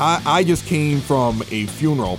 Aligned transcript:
I, 0.00 0.22
I 0.24 0.44
just 0.44 0.66
came 0.66 1.00
from 1.00 1.42
a 1.50 1.66
funeral 1.66 2.18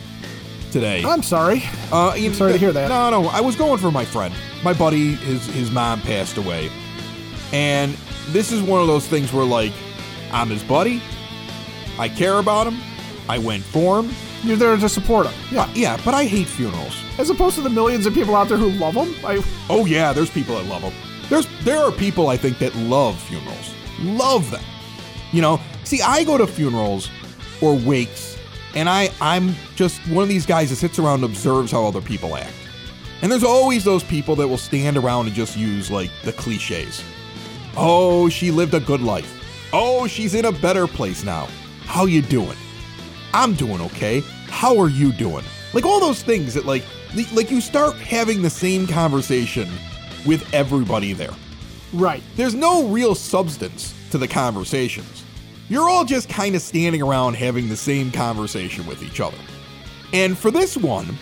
today. 0.71 1.03
I'm 1.03 1.23
sorry. 1.23 1.63
Uh, 1.91 2.13
you- 2.17 2.33
Sorry 2.33 2.53
to 2.53 2.57
hear 2.57 2.71
that. 2.71 2.89
No, 2.89 3.09
no, 3.09 3.27
I 3.29 3.41
was 3.41 3.55
going 3.55 3.79
for 3.79 3.91
my 3.91 4.05
friend. 4.05 4.33
My 4.63 4.73
buddy, 4.73 5.15
his 5.15 5.45
his 5.47 5.71
mom 5.71 6.01
passed 6.01 6.37
away, 6.37 6.69
and 7.51 7.93
this 8.27 8.51
is 8.51 8.61
one 8.61 8.79
of 8.81 8.87
those 8.87 9.07
things 9.07 9.33
where 9.33 9.45
like 9.45 9.73
I'm 10.31 10.49
his 10.49 10.63
buddy. 10.63 11.01
I 11.99 12.07
care 12.07 12.37
about 12.37 12.67
him. 12.67 12.79
I 13.27 13.37
went 13.39 13.63
for 13.63 13.99
him. 14.01 14.11
You're 14.43 14.57
there 14.57 14.75
to 14.77 14.89
support 14.89 15.27
him. 15.27 15.33
Yeah. 15.51 15.69
Yeah, 15.75 15.97
but 16.05 16.13
I 16.13 16.25
hate 16.25 16.47
funerals. 16.47 16.95
As 17.19 17.29
opposed 17.29 17.55
to 17.55 17.61
the 17.61 17.69
millions 17.69 18.05
of 18.05 18.13
people 18.13 18.35
out 18.35 18.47
there 18.47 18.57
who 18.57 18.71
love 18.71 18.93
them. 18.95 19.13
I, 19.25 19.43
Oh 19.69 19.85
yeah, 19.85 20.13
there's 20.13 20.29
people 20.29 20.55
that 20.55 20.65
love 20.67 20.81
them. 20.83 20.93
There's 21.29 21.47
there 21.63 21.79
are 21.79 21.91
people 21.91 22.27
I 22.29 22.37
think 22.37 22.59
that 22.59 22.75
love 22.75 23.19
funerals. 23.23 23.73
Love 23.99 24.49
them. 24.51 24.63
You 25.31 25.41
know, 25.41 25.59
see 25.83 26.01
I 26.01 26.23
go 26.23 26.37
to 26.37 26.45
funerals 26.47 27.09
or 27.61 27.75
wakes 27.75 28.37
and 28.75 28.89
I 28.89 29.09
I'm 29.19 29.55
just 29.75 29.99
one 30.07 30.23
of 30.23 30.29
these 30.29 30.45
guys 30.45 30.69
that 30.69 30.77
sits 30.77 30.99
around 30.99 31.23
and 31.23 31.25
observes 31.25 31.71
how 31.71 31.85
other 31.85 32.01
people 32.01 32.35
act. 32.35 32.53
And 33.21 33.31
there's 33.31 33.43
always 33.43 33.83
those 33.83 34.03
people 34.03 34.35
that 34.37 34.47
will 34.47 34.57
stand 34.57 34.97
around 34.97 35.27
and 35.27 35.35
just 35.35 35.55
use 35.57 35.91
like 35.91 36.09
the 36.23 36.33
clichés. 36.33 37.03
Oh, 37.77 38.29
she 38.29 38.51
lived 38.51 38.73
a 38.73 38.79
good 38.79 39.01
life. 39.01 39.37
Oh, 39.73 40.07
she's 40.07 40.33
in 40.33 40.45
a 40.45 40.51
better 40.51 40.87
place 40.87 41.23
now. 41.23 41.47
How 41.85 42.05
you 42.05 42.21
doing? 42.21 42.57
I'm 43.33 43.53
doing 43.53 43.81
okay. 43.81 44.21
How 44.47 44.77
are 44.79 44.89
you 44.89 45.11
doing? 45.13 45.45
Like 45.73 45.85
all 45.85 45.99
those 45.99 46.23
things 46.23 46.53
that 46.55 46.65
like 46.65 46.83
like 47.33 47.51
you 47.51 47.61
start 47.61 47.95
having 47.95 48.41
the 48.41 48.49
same 48.49 48.87
conversation 48.87 49.69
with 50.25 50.51
everybody 50.53 51.13
there. 51.13 51.33
right. 51.93 52.23
There's 52.35 52.55
no 52.55 52.87
real 52.87 53.15
substance 53.15 53.93
to 54.11 54.17
the 54.17 54.27
conversations. 54.27 55.20
You're 55.71 55.89
all 55.89 56.03
just 56.03 56.27
kind 56.27 56.53
of 56.53 56.61
standing 56.61 57.01
around 57.01 57.35
having 57.35 57.69
the 57.69 57.77
same 57.77 58.11
conversation 58.11 58.85
with 58.85 59.01
each 59.01 59.21
other. 59.21 59.37
And 60.11 60.37
for 60.37 60.51
this 60.51 60.75
one, 60.75 61.17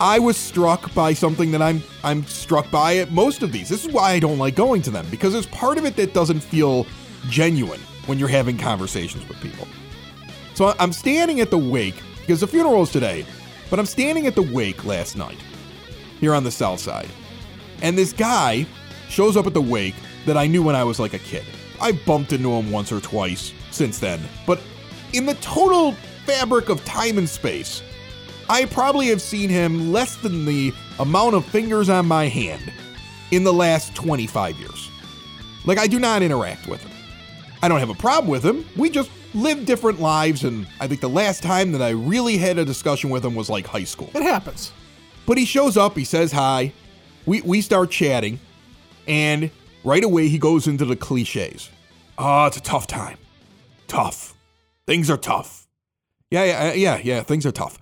I 0.00 0.18
was 0.18 0.38
struck 0.38 0.94
by 0.94 1.12
something 1.12 1.50
that 1.50 1.60
I'm 1.60 1.82
I'm 2.02 2.24
struck 2.24 2.70
by 2.70 2.96
at 2.96 3.12
most 3.12 3.42
of 3.42 3.52
these. 3.52 3.68
This 3.68 3.84
is 3.84 3.92
why 3.92 4.12
I 4.12 4.18
don't 4.18 4.38
like 4.38 4.54
going 4.54 4.80
to 4.80 4.90
them 4.90 5.06
because 5.10 5.34
there's 5.34 5.44
part 5.48 5.76
of 5.76 5.84
it 5.84 5.94
that 5.96 6.14
doesn't 6.14 6.40
feel 6.40 6.86
genuine 7.28 7.80
when 8.06 8.18
you're 8.18 8.28
having 8.28 8.56
conversations 8.56 9.28
with 9.28 9.38
people. 9.42 9.68
So 10.54 10.74
I'm 10.78 10.90
standing 10.94 11.42
at 11.42 11.50
the 11.50 11.58
wake 11.58 12.02
because 12.20 12.40
the 12.40 12.46
funeral 12.46 12.82
is 12.82 12.90
today, 12.90 13.26
but 13.68 13.78
I'm 13.78 13.84
standing 13.84 14.26
at 14.26 14.36
the 14.36 14.50
wake 14.54 14.86
last 14.86 15.18
night 15.18 15.36
here 16.18 16.32
on 16.32 16.44
the 16.44 16.50
south 16.50 16.80
side. 16.80 17.10
And 17.82 17.98
this 17.98 18.14
guy 18.14 18.64
shows 19.10 19.36
up 19.36 19.46
at 19.46 19.52
the 19.52 19.60
wake 19.60 19.96
that 20.24 20.38
I 20.38 20.46
knew 20.46 20.62
when 20.62 20.76
I 20.76 20.84
was 20.84 20.98
like 20.98 21.12
a 21.12 21.18
kid. 21.18 21.44
I 21.80 21.92
bumped 21.92 22.32
into 22.32 22.50
him 22.50 22.70
once 22.70 22.92
or 22.92 23.00
twice 23.00 23.52
since 23.70 23.98
then, 23.98 24.20
but 24.46 24.60
in 25.12 25.26
the 25.26 25.34
total 25.34 25.92
fabric 26.24 26.68
of 26.68 26.84
time 26.84 27.18
and 27.18 27.28
space, 27.28 27.82
I 28.48 28.64
probably 28.66 29.08
have 29.08 29.20
seen 29.20 29.48
him 29.48 29.92
less 29.92 30.16
than 30.16 30.44
the 30.44 30.72
amount 30.98 31.34
of 31.34 31.44
fingers 31.44 31.88
on 31.88 32.06
my 32.06 32.28
hand 32.28 32.72
in 33.30 33.44
the 33.44 33.52
last 33.52 33.94
25 33.94 34.58
years. 34.58 34.90
Like, 35.64 35.78
I 35.78 35.86
do 35.86 35.98
not 35.98 36.22
interact 36.22 36.68
with 36.68 36.82
him. 36.82 36.92
I 37.62 37.68
don't 37.68 37.80
have 37.80 37.90
a 37.90 37.94
problem 37.94 38.30
with 38.30 38.44
him. 38.44 38.64
We 38.76 38.90
just 38.90 39.10
live 39.34 39.66
different 39.66 40.00
lives, 40.00 40.44
and 40.44 40.66
I 40.80 40.86
think 40.86 41.00
the 41.00 41.08
last 41.08 41.42
time 41.42 41.72
that 41.72 41.82
I 41.82 41.90
really 41.90 42.36
had 42.36 42.58
a 42.58 42.64
discussion 42.64 43.10
with 43.10 43.24
him 43.24 43.34
was 43.34 43.50
like 43.50 43.66
high 43.66 43.84
school. 43.84 44.10
It 44.14 44.22
happens. 44.22 44.72
But 45.26 45.38
he 45.38 45.44
shows 45.44 45.76
up, 45.76 45.96
he 45.96 46.04
says 46.04 46.30
hi, 46.30 46.72
we, 47.26 47.40
we 47.42 47.60
start 47.60 47.90
chatting, 47.90 48.38
and 49.08 49.50
right 49.86 50.04
away 50.04 50.28
he 50.28 50.38
goes 50.38 50.66
into 50.66 50.84
the 50.84 50.96
cliches. 50.96 51.70
Oh, 52.18 52.46
it's 52.46 52.56
a 52.56 52.60
tough 52.62 52.86
time. 52.86 53.18
Tough. 53.88 54.34
Things 54.86 55.08
are 55.10 55.16
tough. 55.16 55.66
Yeah, 56.30 56.44
yeah, 56.44 56.72
yeah, 56.72 57.00
yeah, 57.02 57.22
things 57.22 57.46
are 57.46 57.52
tough. 57.52 57.78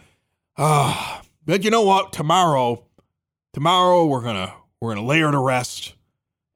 Ah, 0.59 1.23
but 1.47 1.65
you 1.65 1.71
know 1.71 1.83
what? 1.83 2.13
Tomorrow, 2.13 2.85
tomorrow 3.53 4.05
we're 4.07 4.23
gonna 4.23 4.55
we're 4.81 4.95
gonna 4.95 5.07
lay 5.07 5.21
her 5.21 5.31
to 5.31 5.39
rest. 5.39 5.95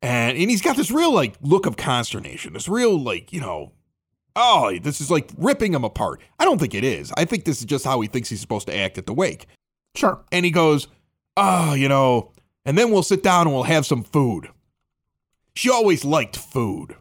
And 0.02 0.36
and 0.36 0.50
he's 0.50 0.62
got 0.62 0.76
this 0.76 0.90
real 0.90 1.12
like 1.12 1.34
look 1.40 1.66
of 1.66 1.76
consternation, 1.76 2.52
this 2.52 2.68
real 2.68 3.00
like, 3.02 3.32
you 3.32 3.40
know, 3.40 3.72
oh, 4.36 4.78
this 4.82 5.00
is 5.00 5.10
like 5.10 5.30
ripping 5.38 5.72
him 5.74 5.82
apart. 5.84 6.20
I 6.38 6.44
don't 6.44 6.58
think 6.58 6.74
it 6.74 6.84
is. 6.84 7.12
I 7.16 7.24
think 7.24 7.44
this 7.44 7.58
is 7.58 7.64
just 7.64 7.84
how 7.84 8.00
he 8.00 8.08
thinks 8.08 8.28
he's 8.28 8.40
supposed 8.40 8.66
to 8.68 8.76
act 8.76 8.98
at 8.98 9.06
the 9.06 9.14
wake 9.14 9.46
Sure. 9.96 10.22
and 10.30 10.44
he 10.44 10.50
goes, 10.50 10.86
"Ah, 11.36 11.72
you 11.74 11.88
know, 11.88 12.32
and 12.64 12.76
then 12.76 12.90
we'll 12.90 13.02
sit 13.02 13.22
down 13.22 13.46
and 13.46 13.54
we'll 13.54 13.64
have 13.64 13.86
some 13.86 14.04
food." 14.04 14.48
She 15.58 15.70
always 15.70 16.04
liked 16.04 16.36
food. 16.36 16.94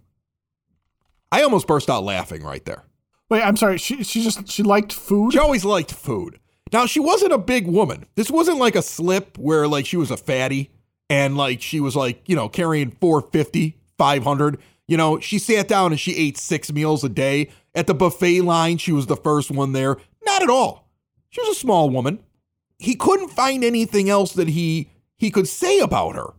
I 1.31 1.43
almost 1.43 1.67
burst 1.67 1.91
out 1.91 2.03
laughing 2.03 2.41
right 2.41 2.65
there. 2.65 2.85
Wait, 3.29 3.43
I'm 3.43 3.55
sorry. 3.55 3.77
She 3.77 4.03
she 4.03 4.23
just 4.23 4.49
she 4.49 4.63
liked 4.63 4.91
food. 4.91 5.33
She 5.33 5.37
always 5.37 5.63
liked 5.63 5.91
food. 5.91 6.39
Now 6.73 6.87
she 6.87 6.99
wasn't 6.99 7.33
a 7.33 7.37
big 7.37 7.67
woman. 7.67 8.07
This 8.15 8.31
wasn't 8.31 8.57
like 8.57 8.75
a 8.75 8.81
slip 8.81 9.37
where 9.37 9.67
like 9.67 9.85
she 9.85 9.95
was 9.95 10.09
a 10.09 10.17
fatty 10.17 10.71
and 11.07 11.37
like 11.37 11.61
she 11.61 11.79
was 11.79 11.95
like, 11.95 12.27
you 12.27 12.35
know, 12.35 12.49
carrying 12.49 12.89
450, 12.99 13.77
500. 13.95 14.57
You 14.87 14.97
know, 14.97 15.19
she 15.19 15.37
sat 15.37 15.67
down 15.67 15.91
and 15.91 15.99
she 15.99 16.15
ate 16.15 16.39
six 16.39 16.73
meals 16.73 17.03
a 17.03 17.09
day. 17.09 17.51
At 17.75 17.85
the 17.85 17.93
buffet 17.93 18.41
line, 18.41 18.79
she 18.79 18.91
was 18.91 19.05
the 19.05 19.17
first 19.17 19.51
one 19.51 19.73
there. 19.73 19.97
Not 20.25 20.41
at 20.41 20.49
all. 20.49 20.89
She 21.29 21.41
was 21.41 21.55
a 21.55 21.59
small 21.59 21.91
woman. 21.91 22.23
He 22.79 22.95
couldn't 22.95 23.29
find 23.29 23.63
anything 23.63 24.09
else 24.09 24.33
that 24.33 24.47
he 24.47 24.89
he 25.15 25.29
could 25.29 25.47
say 25.47 25.77
about 25.77 26.15
her. 26.15 26.33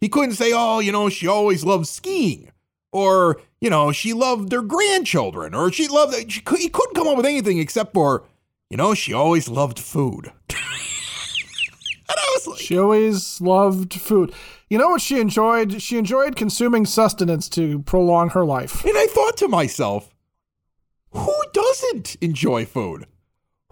He 0.00 0.08
couldn't 0.08 0.34
say, 0.34 0.52
"Oh, 0.54 0.78
you 0.78 0.92
know, 0.92 1.08
she 1.08 1.26
always 1.26 1.64
loved 1.64 1.86
skiing." 1.86 2.50
Or, 2.92 3.40
you 3.60 3.70
know, 3.70 3.92
she 3.92 4.12
loved 4.12 4.50
her 4.52 4.62
grandchildren, 4.62 5.54
or 5.54 5.70
she 5.70 5.86
loved, 5.86 6.32
she 6.32 6.40
could, 6.40 6.58
he 6.58 6.68
couldn't 6.68 6.94
come 6.94 7.06
up 7.06 7.16
with 7.16 7.26
anything 7.26 7.58
except 7.58 7.94
for, 7.94 8.24
you 8.68 8.76
know, 8.76 8.94
she 8.94 9.12
always 9.12 9.48
loved 9.48 9.78
food. 9.78 10.32
and 10.48 10.58
I 12.08 12.32
was 12.34 12.48
like, 12.48 12.58
She 12.58 12.76
always 12.76 13.40
loved 13.40 13.94
food. 13.94 14.32
You 14.68 14.78
know 14.78 14.88
what 14.88 15.00
she 15.00 15.20
enjoyed? 15.20 15.80
She 15.82 15.98
enjoyed 15.98 16.36
consuming 16.36 16.86
sustenance 16.86 17.48
to 17.50 17.80
prolong 17.80 18.30
her 18.30 18.44
life. 18.44 18.84
and 18.84 18.96
I 18.96 19.06
thought 19.06 19.36
to 19.38 19.48
myself, 19.48 20.14
who 21.12 21.34
doesn't 21.52 22.16
enjoy 22.20 22.64
food? 22.64 23.06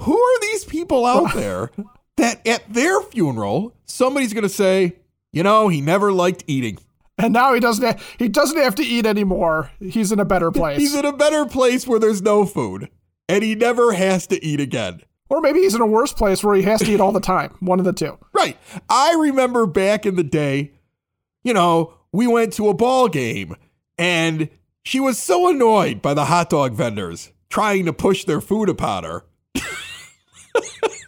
Who 0.01 0.17
are 0.17 0.41
these 0.41 0.65
people 0.65 1.07
out 1.07 1.33
there 1.35 1.71
that 2.17 2.47
at 2.47 2.73
their 2.73 3.01
funeral, 3.03 3.75
somebody's 3.85 4.33
going 4.33 4.43
to 4.43 4.49
say, 4.49 4.97
you 5.33 5.43
know, 5.43 5.69
he 5.69 5.81
never 5.81 6.13
liked 6.13 6.45
eating. 6.47 6.79
And 7.19 7.33
now 7.33 7.53
he 7.53 7.61
doesn't 7.61 7.85
ha- 7.85 8.05
he 8.19 8.29
doesn't 8.29 8.59
have 8.59 8.75
to 8.77 8.83
eat 8.85 9.05
anymore. 9.07 9.71
He's 9.81 10.13
in 10.13 10.21
a 10.21 10.25
better 10.25 10.51
place. 10.53 10.79
He's 10.79 10.95
in 10.95 11.05
a 11.05 11.13
better 11.13 11.47
place 11.47 11.87
where 11.87 11.99
there's 11.99 12.23
no 12.23 12.45
food, 12.47 12.89
and 13.29 13.43
he 13.43 13.55
never 13.55 13.93
has 13.93 14.27
to 14.29 14.45
eat 14.45 14.61
again. 14.61 15.01
or 15.29 15.41
maybe 15.41 15.59
he's 15.61 15.75
in 15.75 15.81
a 15.81 15.87
worse 15.87 16.13
place 16.13 16.43
where 16.45 16.55
he 16.55 16.63
has 16.63 16.81
to 16.81 16.91
eat 16.93 17.01
all 17.01 17.13
the 17.13 17.21
time. 17.21 17.55
One 17.61 17.79
of 17.81 17.85
the 17.85 17.93
two. 17.93 18.17
Right. 18.33 18.57
I 18.89 19.15
remember 19.15 19.67
back 19.67 20.07
in 20.07 20.15
the 20.17 20.23
day, 20.25 20.73
you 21.43 21.53
know, 21.53 21.95
we 22.13 22.27
went 22.27 22.53
to 22.55 22.69
a 22.69 22.75
ball 22.75 23.09
game 23.09 23.55
and 23.99 24.49
she 24.85 25.01
was 25.01 25.19
so 25.19 25.49
annoyed 25.51 26.01
by 26.01 26.15
the 26.15 26.25
hot 26.27 26.49
dog 26.51 26.73
vendors 26.73 27.31
trying 27.51 27.85
to 27.87 27.93
push 27.93 28.25
their 28.25 28.41
food 28.41 28.69
upon 28.71 29.05
her. 29.05 29.25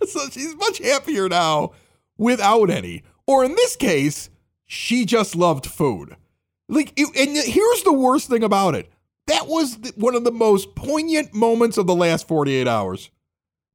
so 0.07 0.29
she's 0.31 0.55
much 0.57 0.79
happier 0.79 1.29
now 1.29 1.73
without 2.19 2.69
any. 2.71 3.03
Or 3.31 3.45
in 3.45 3.55
this 3.55 3.77
case, 3.77 4.29
she 4.67 5.05
just 5.05 5.37
loved 5.37 5.65
food. 5.65 6.17
Like, 6.69 6.99
and 6.99 7.37
here's 7.37 7.83
the 7.85 7.93
worst 7.93 8.29
thing 8.29 8.43
about 8.43 8.75
it. 8.75 8.91
That 9.29 9.47
was 9.47 9.79
one 9.95 10.17
of 10.17 10.25
the 10.25 10.33
most 10.33 10.75
poignant 10.75 11.33
moments 11.33 11.79
of 11.79 11.87
the 11.87 11.95
last 11.95 12.27
48 12.27 12.67
hours 12.67 13.09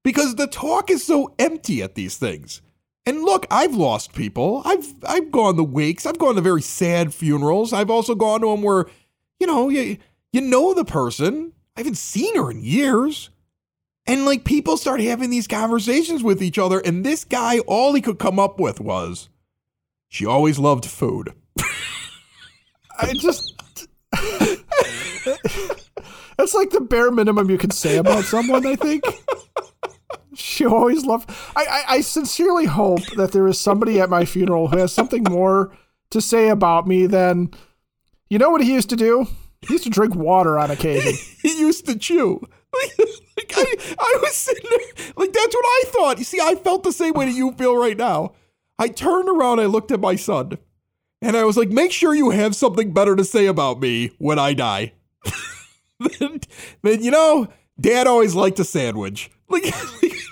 because 0.04 0.36
the 0.36 0.48
talk 0.48 0.92
is 0.92 1.06
so 1.06 1.34
empty 1.40 1.82
at 1.82 1.96
these 1.96 2.18
things. 2.18 2.62
And 3.06 3.22
look, 3.22 3.48
I've 3.50 3.76
lost 3.76 4.12
people. 4.12 4.62
I've 4.66 4.94
I've 5.08 5.32
gone 5.32 5.56
to 5.56 5.64
wakes. 5.64 6.06
I've 6.06 6.20
gone 6.20 6.36
to 6.36 6.42
very 6.42 6.62
sad 6.62 7.14
funerals. 7.14 7.72
I've 7.72 7.90
also 7.90 8.14
gone 8.14 8.42
to 8.42 8.48
them 8.48 8.62
where, 8.62 8.88
you 9.40 9.48
know, 9.48 9.70
you 9.70 9.96
you 10.34 10.42
know 10.42 10.74
the 10.74 10.84
person. 10.84 11.54
I 11.78 11.80
haven't 11.80 11.98
seen 11.98 12.36
her 12.36 12.52
in 12.52 12.62
years. 12.62 13.30
And 14.06 14.26
like 14.26 14.44
people 14.44 14.76
start 14.76 15.00
having 15.00 15.30
these 15.30 15.48
conversations 15.48 16.24
with 16.24 16.44
each 16.44 16.60
other, 16.60 16.80
and 16.80 17.06
this 17.06 17.24
guy, 17.24 17.60
all 17.60 17.94
he 17.94 18.02
could 18.02 18.20
come 18.20 18.38
up 18.38 18.60
with 18.60 18.82
was, 18.82 19.30
she 20.16 20.26
always 20.26 20.58
loved 20.58 20.86
food. 20.86 21.34
I 22.98 23.12
just. 23.12 23.54
That's 26.38 26.54
like 26.54 26.70
the 26.70 26.80
bare 26.80 27.12
minimum 27.12 27.50
you 27.50 27.58
can 27.58 27.72
say 27.72 27.98
about 27.98 28.24
someone, 28.24 28.66
I 28.66 28.78
think. 28.78 29.04
She 30.34 30.66
always 30.66 31.04
loved. 31.04 31.30
I, 31.58 31.66
I, 31.66 31.84
I 31.96 32.02
sincerely 32.02 32.64
hope 32.64 33.06
that 33.18 33.34
there 33.34 33.46
is 33.46 33.60
somebody 33.60 34.00
at 34.00 34.10
my 34.10 34.24
funeral 34.24 34.70
who 34.70 34.78
has 34.78 34.94
something 34.94 35.24
more 35.24 35.76
to 36.12 36.22
say 36.22 36.48
about 36.48 36.88
me 36.88 37.08
than, 37.08 37.52
you 38.30 38.38
know 38.38 38.52
what 38.52 38.64
he 38.64 38.74
used 38.74 38.92
to 38.92 38.96
do? 38.96 39.28
He 39.68 39.74
used 39.74 39.84
to 39.84 39.90
drink 39.90 40.16
water 40.16 40.58
on 40.58 40.72
occasion. 40.72 41.12
he 41.42 41.60
used 41.60 41.88
to 41.88 42.00
chew. 42.00 42.40
Like, 42.74 43.52
I, 43.54 43.96
I 44.00 44.20
was 44.22 44.34
sitting 44.34 44.70
there, 44.70 44.80
like 45.18 45.34
that's 45.34 45.54
what 45.54 45.66
I 45.66 45.84
thought. 45.88 46.20
You 46.20 46.24
see, 46.24 46.40
I 46.42 46.56
felt 46.56 46.84
the 46.84 46.94
same 46.94 47.16
way 47.16 47.26
that 47.26 47.36
you 47.36 47.52
feel 47.52 47.76
right 47.76 47.98
now. 47.98 48.34
I 48.78 48.90
turned 48.90 49.30
around, 49.30 49.60
I 49.60 49.66
looked 49.66 49.92
at 49.92 50.00
my 50.00 50.16
son, 50.16 50.58
and 51.22 51.38
I 51.38 51.44
was 51.44 51.58
like, 51.58 51.70
make 51.70 51.92
sure 51.92 52.14
you 52.14 52.32
have 52.32 52.56
something 52.56 52.94
better 52.94 53.16
to 53.16 53.24
say 53.24 53.46
about 53.46 53.80
me 53.80 54.12
when 54.18 54.38
I 54.38 54.54
die. 54.54 54.94
then, 56.00 56.42
then, 56.82 57.04
you 57.04 57.12
know, 57.12 57.48
dad 57.80 58.08
always 58.08 58.36
liked 58.36 58.60
a 58.60 58.66
sandwich. 58.66 59.32
Like, 59.48 59.72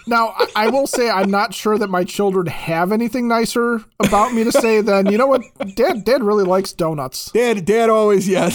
now, 0.07 0.33
I, 0.35 0.47
I 0.55 0.69
will 0.69 0.87
say 0.87 1.07
I'm 1.07 1.29
not 1.29 1.53
sure 1.53 1.77
that 1.77 1.87
my 1.87 2.03
children 2.03 2.47
have 2.47 2.91
anything 2.91 3.27
nicer 3.27 3.85
about 3.99 4.33
me 4.33 4.43
to 4.43 4.51
say 4.51 4.81
than, 4.81 5.05
you 5.05 5.19
know 5.19 5.27
what, 5.27 5.43
dad, 5.75 6.03
dad 6.03 6.23
really 6.23 6.43
likes 6.43 6.73
donuts. 6.73 7.29
Dad, 7.31 7.63
dad 7.63 7.91
always, 7.91 8.27
yeah. 8.27 8.49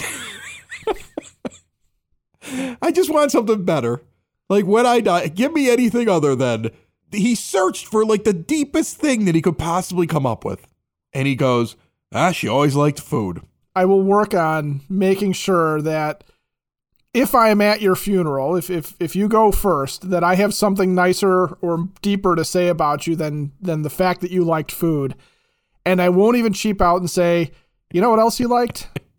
I 2.82 2.90
just 2.90 3.08
want 3.08 3.30
something 3.30 3.64
better. 3.64 4.02
Like 4.48 4.66
when 4.66 4.84
I 4.84 5.00
die, 5.00 5.28
give 5.28 5.52
me 5.52 5.70
anything 5.70 6.08
other 6.08 6.34
than 6.34 6.70
he 7.12 7.34
searched 7.34 7.86
for 7.86 8.04
like 8.04 8.24
the 8.24 8.32
deepest 8.32 8.98
thing 8.98 9.24
that 9.24 9.34
he 9.34 9.42
could 9.42 9.58
possibly 9.58 10.06
come 10.06 10.26
up 10.26 10.44
with. 10.44 10.66
And 11.12 11.26
he 11.26 11.34
goes, 11.34 11.76
Ah, 12.12 12.32
she 12.32 12.48
always 12.48 12.74
liked 12.74 13.00
food. 13.00 13.42
I 13.74 13.84
will 13.84 14.02
work 14.02 14.34
on 14.34 14.80
making 14.88 15.32
sure 15.34 15.80
that 15.82 16.24
if 17.14 17.34
I 17.34 17.48
am 17.48 17.60
at 17.60 17.80
your 17.80 17.96
funeral, 17.96 18.56
if 18.56 18.70
if 18.70 18.94
if 19.00 19.16
you 19.16 19.28
go 19.28 19.50
first, 19.50 20.10
that 20.10 20.24
I 20.24 20.34
have 20.34 20.54
something 20.54 20.94
nicer 20.94 21.46
or 21.60 21.88
deeper 22.02 22.36
to 22.36 22.44
say 22.44 22.68
about 22.68 23.06
you 23.06 23.16
than 23.16 23.52
than 23.60 23.82
the 23.82 23.90
fact 23.90 24.20
that 24.20 24.30
you 24.30 24.44
liked 24.44 24.72
food. 24.72 25.14
And 25.84 26.02
I 26.02 26.10
won't 26.10 26.36
even 26.36 26.52
cheap 26.52 26.82
out 26.82 27.00
and 27.00 27.10
say, 27.10 27.52
you 27.92 28.00
know 28.00 28.10
what 28.10 28.18
else 28.18 28.38
you 28.38 28.48
liked? 28.48 28.88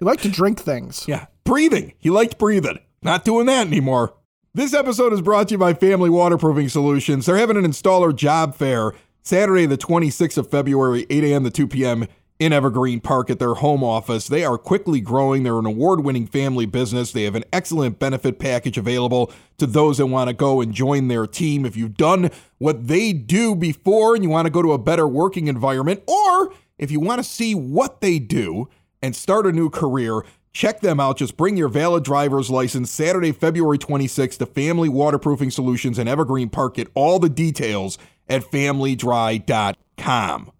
you 0.00 0.06
liked 0.06 0.22
to 0.22 0.28
drink 0.28 0.60
things. 0.60 1.04
Yeah. 1.08 1.26
Breathing. 1.44 1.94
He 1.98 2.10
liked 2.10 2.38
breathing. 2.38 2.78
Not 3.02 3.24
doing 3.24 3.46
that 3.46 3.66
anymore. 3.66 4.14
This 4.56 4.72
episode 4.72 5.12
is 5.12 5.20
brought 5.20 5.48
to 5.48 5.52
you 5.52 5.58
by 5.58 5.74
Family 5.74 6.08
Waterproofing 6.08 6.70
Solutions. 6.70 7.26
They're 7.26 7.36
having 7.36 7.58
an 7.58 7.66
installer 7.66 8.16
job 8.16 8.54
fair 8.54 8.94
Saturday, 9.20 9.66
the 9.66 9.76
26th 9.76 10.38
of 10.38 10.50
February, 10.50 11.04
8 11.10 11.24
a.m. 11.24 11.44
to 11.44 11.50
2 11.50 11.68
p.m. 11.68 12.06
in 12.38 12.54
Evergreen 12.54 13.00
Park 13.00 13.28
at 13.28 13.38
their 13.38 13.52
home 13.52 13.84
office. 13.84 14.28
They 14.28 14.46
are 14.46 14.56
quickly 14.56 15.02
growing. 15.02 15.42
They're 15.42 15.58
an 15.58 15.66
award 15.66 16.04
winning 16.04 16.26
family 16.26 16.64
business. 16.64 17.12
They 17.12 17.24
have 17.24 17.34
an 17.34 17.44
excellent 17.52 17.98
benefit 17.98 18.38
package 18.38 18.78
available 18.78 19.30
to 19.58 19.66
those 19.66 19.98
that 19.98 20.06
want 20.06 20.28
to 20.28 20.34
go 20.34 20.62
and 20.62 20.72
join 20.72 21.08
their 21.08 21.26
team. 21.26 21.66
If 21.66 21.76
you've 21.76 21.98
done 21.98 22.30
what 22.56 22.86
they 22.86 23.12
do 23.12 23.54
before 23.54 24.14
and 24.14 24.24
you 24.24 24.30
want 24.30 24.46
to 24.46 24.50
go 24.50 24.62
to 24.62 24.72
a 24.72 24.78
better 24.78 25.06
working 25.06 25.48
environment, 25.48 26.02
or 26.06 26.54
if 26.78 26.90
you 26.90 26.98
want 26.98 27.18
to 27.18 27.24
see 27.24 27.54
what 27.54 28.00
they 28.00 28.18
do 28.18 28.70
and 29.06 29.16
start 29.16 29.46
a 29.46 29.52
new 29.52 29.70
career, 29.70 30.22
Check 30.56 30.80
them 30.80 30.98
out. 30.98 31.18
Just 31.18 31.36
bring 31.36 31.58
your 31.58 31.68
valid 31.68 32.02
driver's 32.02 32.48
license 32.48 32.90
Saturday, 32.90 33.30
February 33.30 33.76
26th 33.76 34.38
to 34.38 34.46
Family 34.46 34.88
Waterproofing 34.88 35.50
Solutions 35.50 35.98
in 35.98 36.08
Evergreen 36.08 36.48
Park. 36.48 36.76
Get 36.76 36.88
all 36.94 37.18
the 37.18 37.28
details 37.28 37.98
at 38.26 38.42
familydry.com. 38.42 40.52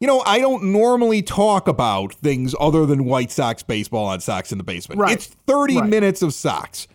You 0.00 0.06
know, 0.06 0.22
I 0.24 0.38
don't 0.38 0.72
normally 0.72 1.20
talk 1.20 1.68
about 1.68 2.14
things 2.14 2.54
other 2.58 2.86
than 2.86 3.04
White 3.04 3.30
Sox 3.30 3.62
baseball 3.62 4.06
on 4.06 4.20
Sox 4.20 4.52
in 4.52 4.58
the 4.58 4.64
Basement. 4.64 4.98
Right. 4.98 5.12
It's 5.12 5.26
30 5.26 5.80
right. 5.80 5.86
minutes 5.86 6.22
of 6.22 6.32
Sox. 6.32 6.88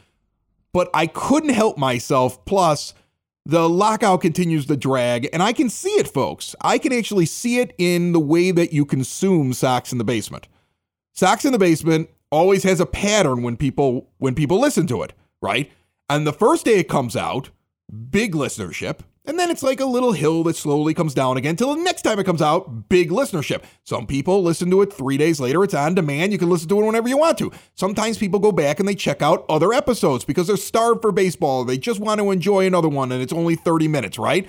But 0.73 0.89
I 0.95 1.05
couldn't 1.05 1.53
help 1.53 1.77
myself. 1.77 2.43
Plus, 2.45 2.95
the 3.45 3.69
lockout 3.69 4.21
continues 4.21 4.65
to 4.65 4.75
drag, 4.75 5.29
and 5.31 5.43
I 5.43 5.53
can 5.53 5.69
see 5.69 5.91
it, 5.91 6.07
folks. 6.07 6.55
I 6.61 6.79
can 6.79 6.91
actually 6.91 7.27
see 7.27 7.59
it 7.59 7.75
in 7.77 8.13
the 8.13 8.19
way 8.19 8.49
that 8.49 8.73
you 8.73 8.83
consume 8.83 9.53
Sox 9.53 9.91
in 9.91 9.99
the 9.99 10.03
Basement. 10.03 10.47
Sox 11.17 11.45
in 11.45 11.51
the 11.51 11.57
Basement 11.57 12.11
always 12.29 12.61
has 12.61 12.79
a 12.79 12.85
pattern 12.85 13.41
when 13.41 13.57
people 13.57 14.07
when 14.19 14.35
people 14.35 14.59
listen 14.59 14.85
to 14.85 15.01
it, 15.01 15.13
right? 15.41 15.71
And 16.09 16.27
the 16.27 16.33
first 16.33 16.63
day 16.63 16.75
it 16.75 16.87
comes 16.87 17.15
out, 17.15 17.49
big 18.11 18.35
listenership, 18.35 18.99
and 19.25 19.39
then 19.39 19.49
it's 19.49 19.63
like 19.63 19.79
a 19.79 19.85
little 19.85 20.11
hill 20.11 20.43
that 20.43 20.55
slowly 20.55 20.93
comes 20.93 21.15
down 21.15 21.35
again 21.35 21.55
till 21.55 21.73
the 21.73 21.81
next 21.81 22.03
time 22.03 22.19
it 22.19 22.25
comes 22.25 22.41
out, 22.41 22.87
big 22.87 23.09
listenership. 23.09 23.63
Some 23.83 24.05
people 24.05 24.43
listen 24.43 24.69
to 24.69 24.83
it 24.83 24.93
3 24.93 25.17
days 25.17 25.39
later, 25.39 25.63
it's 25.63 25.73
on 25.73 25.95
demand, 25.95 26.33
you 26.33 26.37
can 26.37 26.51
listen 26.51 26.69
to 26.69 26.79
it 26.79 26.85
whenever 26.85 27.09
you 27.09 27.17
want 27.17 27.39
to. 27.39 27.51
Sometimes 27.73 28.19
people 28.19 28.39
go 28.39 28.51
back 28.51 28.79
and 28.79 28.87
they 28.87 28.93
check 28.93 29.23
out 29.23 29.43
other 29.49 29.73
episodes 29.73 30.23
because 30.23 30.45
they're 30.45 30.55
starved 30.55 31.01
for 31.01 31.11
baseball, 31.11 31.65
they 31.65 31.79
just 31.79 31.99
want 31.99 32.19
to 32.19 32.29
enjoy 32.29 32.67
another 32.67 32.89
one 32.89 33.11
and 33.11 33.23
it's 33.23 33.33
only 33.33 33.55
30 33.55 33.87
minutes, 33.87 34.19
right? 34.19 34.47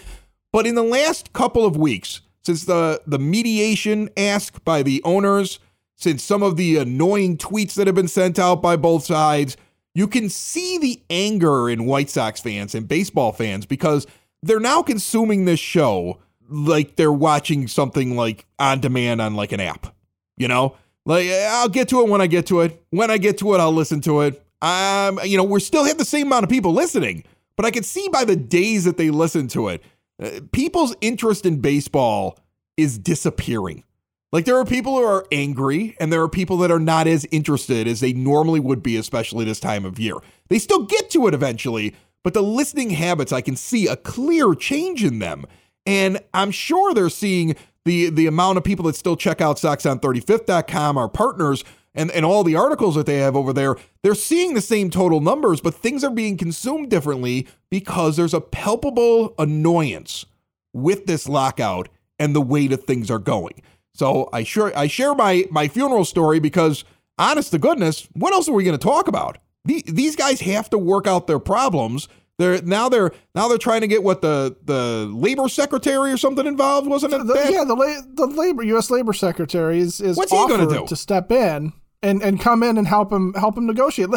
But 0.53 0.67
in 0.67 0.75
the 0.75 0.82
last 0.82 1.32
couple 1.32 1.64
of 1.64 1.79
weeks, 1.79 2.21
since 2.44 2.67
the 2.67 3.00
the 3.06 3.19
mediation 3.19 4.11
ask 4.19 4.62
by 4.64 4.82
the 4.82 5.03
owners 5.05 5.61
since 5.99 6.23
some 6.23 6.45
of 6.45 6.56
the 6.56 6.77
annoying 6.77 7.37
tweets 7.37 7.75
that 7.75 7.89
have 7.89 7.97
been 7.97 8.09
sent 8.09 8.39
out 8.39 8.62
by 8.62 8.77
both 8.77 9.05
sides, 9.05 9.56
you 9.95 10.06
can 10.06 10.29
see 10.31 10.79
the 10.79 11.03
anger 11.11 11.69
in 11.69 11.87
White 11.87 12.09
Sox 12.09 12.41
fans 12.41 12.75
and 12.75 12.87
baseball 12.87 13.33
fans 13.33 13.67
because 13.67 14.06
they're 14.41 14.61
now 14.61 14.81
consuming 14.81 15.45
this 15.45 15.59
show 15.59 16.19
like 16.49 16.95
they're 16.95 17.12
watching 17.12 17.67
something 17.67 18.17
like 18.17 18.47
on 18.61 18.81
demand 18.81 19.21
on 19.21 19.35
like 19.35 19.50
an 19.50 19.59
app. 19.59 19.93
You 20.37 20.47
know? 20.47 20.77
Like 21.05 21.29
I'll 21.29 21.69
get 21.69 21.89
to 21.89 22.00
it 22.03 22.09
when 22.09 22.21
I 22.21 22.29
get 22.29 22.47
to 22.47 22.61
it. 22.61 22.81
When 22.91 23.11
I 23.11 23.19
get 23.19 23.39
to 23.39 23.55
it, 23.55 23.59
I'll 23.59 23.73
listen 23.73 24.00
to 24.03 24.21
it. 24.21 24.41
Um, 24.62 25.19
you 25.25 25.37
know, 25.37 25.45
we're 25.45 25.59
still 25.59 25.85
have 25.85 25.99
the 25.99 26.05
same 26.05 26.29
amount 26.29 26.45
of 26.45 26.50
people 26.50 26.73
listening, 26.73 27.25
but 27.56 27.67
I 27.67 27.71
can 27.71 27.83
see 27.83 28.09
by 28.09 28.25
the 28.25 28.37
days 28.37 28.85
that 28.85 28.99
they 28.99 29.11
listen 29.11 29.49
to 29.49 29.69
it, 29.69 29.83
uh, 30.23 30.41
people's 30.53 30.95
interest 31.00 31.45
in 31.45 31.61
baseball 31.61 32.39
is 32.77 32.99
disappearing. 32.99 33.85
Like 34.30 34.44
there 34.44 34.58
are 34.58 34.64
people 34.64 34.96
who 34.96 35.04
are 35.04 35.26
angry 35.32 35.96
and 35.98 36.12
there 36.12 36.22
are 36.22 36.28
people 36.28 36.58
that 36.58 36.70
are 36.70 36.78
not 36.78 37.06
as 37.06 37.26
interested 37.30 37.88
as 37.88 38.00
they 38.00 38.12
normally 38.12 38.60
would 38.60 38.82
be, 38.82 38.96
especially 38.96 39.44
this 39.44 39.60
time 39.60 39.84
of 39.84 39.98
year. 39.98 40.16
They 40.48 40.58
still 40.58 40.84
get 40.84 41.10
to 41.10 41.26
it 41.28 41.34
eventually, 41.34 41.94
but 42.22 42.34
the 42.34 42.42
listening 42.42 42.90
habits, 42.90 43.32
I 43.32 43.40
can 43.40 43.56
see 43.56 43.86
a 43.86 43.96
clear 43.96 44.54
change 44.54 45.02
in 45.02 45.19
them. 45.19 45.46
And 45.86 46.20
I'm 46.34 46.50
sure 46.50 46.92
they're 46.92 47.08
seeing 47.08 47.56
the 47.86 48.10
the 48.10 48.26
amount 48.26 48.58
of 48.58 48.64
people 48.64 48.84
that 48.86 48.96
still 48.96 49.16
check 49.16 49.40
out 49.40 49.56
SoxOn35th.com, 49.56 50.98
our 50.98 51.08
partners, 51.08 51.64
and, 51.94 52.10
and 52.10 52.25
all 52.25 52.44
the 52.44 52.54
articles 52.54 52.94
that 52.96 53.06
they 53.06 53.16
have 53.19 53.34
over 53.34 53.52
there, 53.52 53.76
they're 54.02 54.14
seeing 54.14 54.54
the 54.54 54.60
same 54.60 54.90
total 54.90 55.20
numbers, 55.20 55.60
but 55.60 55.75
things 55.75 56.04
are 56.04 56.10
being 56.10 56.36
consumed 56.36 56.90
differently 56.90 57.48
because 57.70 58.16
there's 58.16 58.34
a 58.34 58.40
palpable 58.40 59.34
annoyance 59.38 60.26
with 60.72 61.06
this 61.06 61.28
lockout 61.28 61.88
and 62.18 62.37
the 62.37 62.40
way 62.42 62.66
that 62.66 62.87
things 62.87 63.11
are 63.11 63.18
going. 63.18 63.62
So 63.99 64.28
I 64.33 64.45
sure 64.45 64.73
I 64.76 64.87
share 64.87 65.14
my 65.14 65.47
my 65.50 65.67
funeral 65.67 66.05
story 66.05 66.38
because 66.38 66.85
honest 67.19 67.50
to 67.50 67.59
goodness, 67.59 68.09
what 68.12 68.33
else 68.33 68.49
are 68.49 68.52
we 68.52 68.62
going 68.62 68.78
to 68.78 68.83
talk 68.83 69.09
about? 69.09 69.38
The, 69.64 69.83
these 69.87 70.14
guys 70.14 70.40
have 70.40 70.71
to 70.71 70.78
work 70.78 71.07
out 71.09 71.26
their 71.26 71.40
problems. 71.40 72.09
They're 72.38 72.62
now 72.62 72.88
they're 72.88 73.11
now 73.35 73.49
they're 73.49 73.59
trying 73.59 73.81
to 73.81 73.88
get 73.88 74.05
what 74.05 74.23
the 74.23 74.57
the 74.64 75.11
labor 75.12 75.49
secretary 75.49 76.12
or 76.12 76.17
something 76.17 76.47
involved, 76.47 76.87
wasn't 76.87 77.14
it? 77.14 77.26
The, 77.26 77.50
yeah, 77.50 77.64
the 77.64 77.75
la- 77.75 78.02
the 78.14 78.26
labor 78.28 78.62
U.S. 78.62 78.88
labor 78.90 79.12
secretary 79.12 79.81
is 79.81 80.00
is 80.00 80.17
What's 80.17 80.31
he 80.31 80.38
offered 80.38 80.69
gonna 80.69 80.78
do? 80.78 80.87
to 80.87 80.95
step 80.95 81.33
in 81.33 81.73
and 82.00 82.23
and 82.23 82.40
come 82.40 82.62
in 82.62 82.78
and 82.78 82.87
help 82.87 83.12
him 83.12 83.35
help 83.35 83.59
him 83.59 83.67
negotiate, 83.67 84.11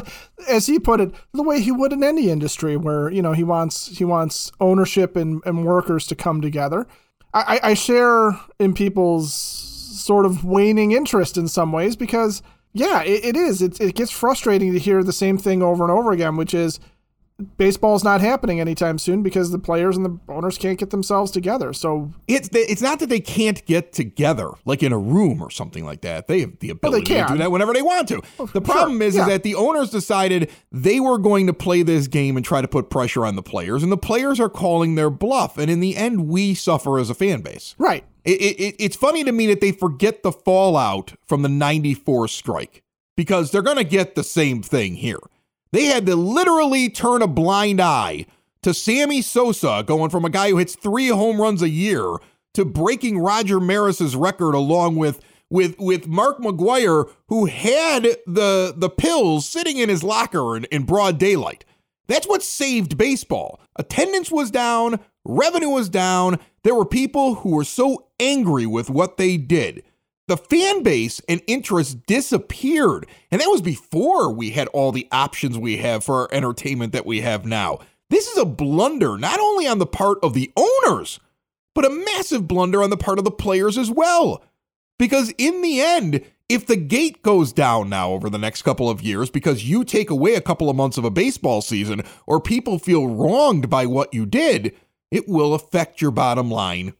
as 0.47 0.67
he 0.67 0.77
put 0.77 1.01
it, 1.01 1.11
the 1.33 1.41
way 1.41 1.59
he 1.59 1.71
would 1.71 1.91
in 1.91 2.03
any 2.03 2.29
industry 2.29 2.77
where 2.77 3.09
you 3.09 3.23
know 3.23 3.33
he 3.33 3.43
wants 3.43 3.87
he 3.97 4.05
wants 4.05 4.51
ownership 4.59 5.15
and, 5.15 5.41
and 5.43 5.65
workers 5.65 6.05
to 6.05 6.15
come 6.15 6.39
together. 6.39 6.85
I, 7.33 7.59
I 7.63 7.73
share 7.75 8.37
in 8.59 8.73
people's 8.73 9.70
sort 10.01 10.25
of 10.25 10.43
waning 10.43 10.91
interest 10.91 11.37
in 11.37 11.47
some 11.47 11.71
ways 11.71 11.95
because 11.95 12.41
yeah, 12.73 13.03
it, 13.03 13.25
it 13.25 13.35
is. 13.35 13.61
It, 13.61 13.79
it 13.81 13.95
gets 13.95 14.11
frustrating 14.11 14.71
to 14.73 14.79
hear 14.79 15.03
the 15.03 15.13
same 15.13 15.37
thing 15.37 15.61
over 15.61 15.83
and 15.83 15.91
over 15.91 16.11
again, 16.11 16.37
which 16.37 16.53
is 16.53 16.79
baseball's 17.57 18.03
not 18.03 18.21
happening 18.21 18.59
anytime 18.59 18.97
soon 18.97 19.23
because 19.23 19.51
the 19.51 19.59
players 19.59 19.97
and 19.97 20.05
the 20.05 20.19
owners 20.29 20.57
can't 20.57 20.79
get 20.79 20.89
themselves 20.89 21.31
together. 21.31 21.73
So 21.73 22.11
it's 22.27 22.49
it's 22.53 22.81
not 22.81 22.99
that 22.99 23.09
they 23.09 23.19
can't 23.19 23.65
get 23.65 23.93
together 23.93 24.51
like 24.65 24.83
in 24.83 24.93
a 24.93 24.97
room 24.97 25.41
or 25.41 25.49
something 25.49 25.85
like 25.85 26.01
that. 26.01 26.27
They 26.27 26.41
have 26.41 26.59
the 26.59 26.69
ability 26.69 27.13
well, 27.13 27.27
to 27.27 27.33
do 27.33 27.37
that 27.39 27.51
whenever 27.51 27.73
they 27.73 27.81
want 27.81 28.07
to. 28.09 28.21
Oh, 28.39 28.45
the 28.47 28.61
problem 28.61 28.99
sure. 28.99 29.07
is, 29.07 29.15
yeah. 29.15 29.23
is 29.23 29.27
that 29.27 29.43
the 29.43 29.55
owners 29.55 29.89
decided 29.89 30.51
they 30.71 30.99
were 30.99 31.17
going 31.17 31.47
to 31.47 31.53
play 31.53 31.83
this 31.83 32.07
game 32.07 32.37
and 32.37 32.45
try 32.45 32.61
to 32.61 32.67
put 32.67 32.89
pressure 32.89 33.25
on 33.25 33.35
the 33.35 33.43
players, 33.43 33.83
and 33.83 33.91
the 33.91 33.97
players 33.97 34.39
are 34.39 34.49
calling 34.49 34.95
their 34.95 35.09
bluff. 35.09 35.57
And 35.57 35.69
in 35.69 35.79
the 35.79 35.95
end, 35.95 36.27
we 36.27 36.53
suffer 36.53 36.99
as 36.99 37.09
a 37.09 37.15
fan 37.15 37.41
base. 37.41 37.75
Right. 37.77 38.03
It, 38.23 38.41
it, 38.41 38.75
it's 38.79 38.95
funny 38.95 39.23
to 39.23 39.31
me 39.31 39.47
that 39.47 39.61
they 39.61 39.71
forget 39.71 40.23
the 40.23 40.31
fallout 40.31 41.13
from 41.25 41.41
the 41.41 41.49
94 41.49 42.27
strike 42.27 42.83
because 43.17 43.51
they're 43.51 43.61
going 43.61 43.77
to 43.77 43.83
get 43.83 44.15
the 44.15 44.23
same 44.23 44.61
thing 44.61 44.95
here. 44.95 45.19
They 45.71 45.85
had 45.85 46.05
to 46.05 46.15
literally 46.15 46.89
turn 46.89 47.21
a 47.21 47.27
blind 47.27 47.79
eye 47.81 48.25
to 48.63 48.73
Sammy 48.73 49.21
Sosa 49.21 49.83
going 49.85 50.09
from 50.09 50.25
a 50.25 50.29
guy 50.29 50.49
who 50.49 50.57
hits 50.57 50.75
three 50.75 51.07
home 51.07 51.41
runs 51.41 51.61
a 51.61 51.69
year 51.69 52.17
to 52.53 52.65
breaking 52.65 53.19
Roger 53.19 53.59
Maris's 53.59 54.15
record 54.15 54.53
along 54.53 54.97
with 54.97 55.21
with 55.49 55.77
with 55.79 56.07
Mark 56.07 56.39
McGwire 56.39 57.09
who 57.27 57.45
had 57.45 58.03
the 58.25 58.73
the 58.75 58.89
pills 58.89 59.47
sitting 59.47 59.77
in 59.77 59.89
his 59.89 60.03
locker 60.03 60.55
in, 60.57 60.65
in 60.65 60.83
broad 60.83 61.17
daylight. 61.17 61.65
That's 62.07 62.27
what 62.27 62.43
saved 62.43 62.97
baseball. 62.97 63.59
Attendance 63.77 64.31
was 64.31 64.51
down, 64.51 64.99
revenue 65.23 65.69
was 65.69 65.89
down. 65.89 66.39
There 66.63 66.75
were 66.75 66.85
people 66.85 67.35
who 67.35 67.51
were 67.55 67.63
so 67.63 68.07
angry 68.21 68.65
with 68.65 68.89
what 68.89 69.17
they 69.17 69.35
did. 69.35 69.83
The 70.27 70.37
fan 70.37 70.83
base 70.83 71.19
and 71.27 71.41
interest 71.47 72.05
disappeared. 72.05 73.05
And 73.31 73.41
that 73.41 73.49
was 73.49 73.61
before 73.61 74.31
we 74.31 74.51
had 74.51 74.69
all 74.69 74.93
the 74.93 75.07
options 75.11 75.57
we 75.57 75.77
have 75.77 76.05
for 76.05 76.15
our 76.15 76.29
entertainment 76.31 76.93
that 76.93 77.05
we 77.05 77.19
have 77.19 77.45
now. 77.45 77.79
This 78.09 78.27
is 78.27 78.37
a 78.37 78.45
blunder, 78.45 79.17
not 79.17 79.39
only 79.39 79.67
on 79.67 79.79
the 79.79 79.85
part 79.85 80.19
of 80.23 80.33
the 80.33 80.51
owners, 80.55 81.19
but 81.73 81.85
a 81.85 81.89
massive 81.89 82.47
blunder 82.47 82.83
on 82.83 82.89
the 82.89 82.97
part 82.97 83.17
of 83.17 83.25
the 83.25 83.31
players 83.31 83.77
as 83.77 83.89
well. 83.89 84.43
Because 84.99 85.33
in 85.37 85.61
the 85.61 85.81
end, 85.81 86.23
if 86.47 86.67
the 86.67 86.75
gate 86.75 87.23
goes 87.23 87.51
down 87.53 87.89
now 87.89 88.11
over 88.11 88.29
the 88.29 88.37
next 88.37 88.61
couple 88.61 88.89
of 88.89 89.01
years 89.01 89.29
because 89.29 89.67
you 89.67 89.83
take 89.83 90.09
away 90.09 90.35
a 90.35 90.41
couple 90.41 90.69
of 90.69 90.75
months 90.75 90.97
of 90.97 91.05
a 91.05 91.09
baseball 91.09 91.61
season 91.61 92.03
or 92.27 92.39
people 92.39 92.77
feel 92.77 93.07
wronged 93.07 93.69
by 93.69 93.85
what 93.85 94.13
you 94.13 94.25
did, 94.25 94.75
it 95.09 95.27
will 95.27 95.53
affect 95.53 96.01
your 96.01 96.11
bottom 96.11 96.51
line 96.51 96.93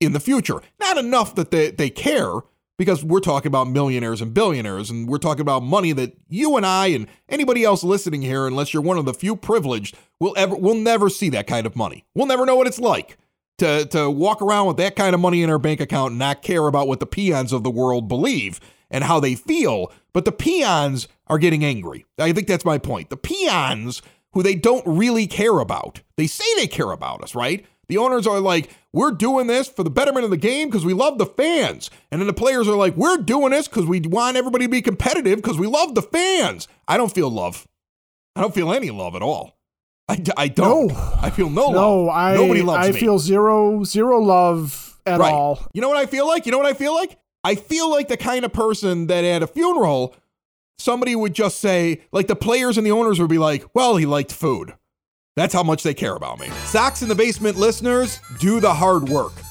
in 0.00 0.12
the 0.12 0.20
future. 0.20 0.60
Not 0.80 0.98
enough 0.98 1.34
that 1.34 1.50
they, 1.50 1.70
they 1.70 1.90
care 1.90 2.32
because 2.78 3.04
we're 3.04 3.20
talking 3.20 3.48
about 3.48 3.68
millionaires 3.68 4.20
and 4.20 4.34
billionaires 4.34 4.90
and 4.90 5.08
we're 5.08 5.18
talking 5.18 5.40
about 5.40 5.62
money 5.62 5.92
that 5.92 6.16
you 6.28 6.56
and 6.56 6.66
I 6.66 6.88
and 6.88 7.06
anybody 7.28 7.64
else 7.64 7.82
listening 7.82 8.22
here 8.22 8.46
unless 8.46 8.74
you're 8.74 8.82
one 8.82 8.98
of 8.98 9.04
the 9.04 9.14
few 9.14 9.36
privileged 9.36 9.96
will 10.20 10.34
ever 10.36 10.54
will 10.54 10.74
never 10.74 11.08
see 11.08 11.30
that 11.30 11.46
kind 11.46 11.66
of 11.66 11.76
money. 11.76 12.04
We'll 12.14 12.26
never 12.26 12.46
know 12.46 12.56
what 12.56 12.66
it's 12.66 12.78
like 12.78 13.16
to 13.58 13.86
to 13.86 14.10
walk 14.10 14.42
around 14.42 14.66
with 14.66 14.76
that 14.78 14.96
kind 14.96 15.14
of 15.14 15.20
money 15.20 15.42
in 15.42 15.50
our 15.50 15.58
bank 15.58 15.80
account 15.80 16.10
and 16.10 16.18
not 16.18 16.42
care 16.42 16.66
about 16.66 16.88
what 16.88 17.00
the 17.00 17.06
peons 17.06 17.52
of 17.52 17.62
the 17.62 17.70
world 17.70 18.08
believe 18.08 18.60
and 18.90 19.04
how 19.04 19.18
they 19.18 19.34
feel, 19.34 19.92
but 20.12 20.24
the 20.24 20.32
peons 20.32 21.08
are 21.26 21.38
getting 21.38 21.64
angry. 21.64 22.06
I 22.18 22.32
think 22.32 22.46
that's 22.46 22.64
my 22.64 22.78
point. 22.78 23.10
The 23.10 23.16
peons 23.16 24.00
who 24.32 24.42
they 24.42 24.54
don't 24.54 24.86
really 24.86 25.26
care 25.26 25.58
about. 25.58 26.02
They 26.16 26.26
say 26.26 26.44
they 26.56 26.66
care 26.66 26.92
about 26.92 27.22
us, 27.22 27.34
right? 27.34 27.64
The 27.88 27.98
owners 27.98 28.26
are 28.26 28.40
like, 28.40 28.70
we're 28.92 29.12
doing 29.12 29.46
this 29.46 29.68
for 29.68 29.84
the 29.84 29.90
betterment 29.90 30.24
of 30.24 30.30
the 30.30 30.36
game 30.36 30.68
because 30.68 30.84
we 30.84 30.92
love 30.92 31.18
the 31.18 31.26
fans. 31.26 31.90
And 32.10 32.20
then 32.20 32.26
the 32.26 32.32
players 32.32 32.66
are 32.66 32.76
like, 32.76 32.96
we're 32.96 33.18
doing 33.18 33.50
this 33.50 33.68
because 33.68 33.86
we 33.86 34.00
want 34.00 34.36
everybody 34.36 34.64
to 34.64 34.70
be 34.70 34.82
competitive 34.82 35.36
because 35.36 35.58
we 35.58 35.66
love 35.66 35.94
the 35.94 36.02
fans. 36.02 36.66
I 36.88 36.96
don't 36.96 37.12
feel 37.12 37.30
love. 37.30 37.66
I 38.34 38.40
don't 38.40 38.54
feel 38.54 38.72
any 38.72 38.90
love 38.90 39.14
at 39.14 39.22
all. 39.22 39.56
I, 40.08 40.22
I 40.36 40.48
don't. 40.48 40.88
No. 40.88 41.14
I 41.20 41.30
feel 41.30 41.50
no, 41.50 41.70
no 41.70 42.02
love. 42.04 42.08
I, 42.16 42.34
Nobody 42.34 42.62
loves 42.62 42.88
I 42.88 42.92
me. 42.92 42.98
feel 42.98 43.18
zero, 43.18 43.82
zero 43.84 44.20
love 44.20 45.00
at 45.04 45.20
right. 45.20 45.32
all. 45.32 45.66
You 45.72 45.80
know 45.80 45.88
what 45.88 45.98
I 45.98 46.06
feel 46.06 46.26
like? 46.26 46.46
You 46.46 46.52
know 46.52 46.58
what 46.58 46.66
I 46.66 46.74
feel 46.74 46.94
like? 46.94 47.18
I 47.44 47.54
feel 47.54 47.90
like 47.90 48.08
the 48.08 48.16
kind 48.16 48.44
of 48.44 48.52
person 48.52 49.06
that 49.06 49.24
at 49.24 49.42
a 49.42 49.46
funeral, 49.46 50.14
somebody 50.78 51.14
would 51.14 51.34
just 51.34 51.58
say, 51.60 52.02
like 52.12 52.26
the 52.26 52.36
players 52.36 52.76
and 52.76 52.86
the 52.86 52.90
owners 52.90 53.20
would 53.20 53.30
be 53.30 53.38
like, 53.38 53.64
well, 53.74 53.96
he 53.96 54.06
liked 54.06 54.32
food. 54.32 54.74
That's 55.36 55.52
how 55.52 55.62
much 55.62 55.82
they 55.82 55.94
care 55.94 56.16
about 56.16 56.40
me. 56.40 56.48
Sox 56.64 57.02
in 57.02 57.08
the 57.08 57.14
Basement 57.14 57.56
listeners, 57.56 58.20
do 58.40 58.58
the 58.58 58.72
hard 58.72 59.08
work. 59.08 59.32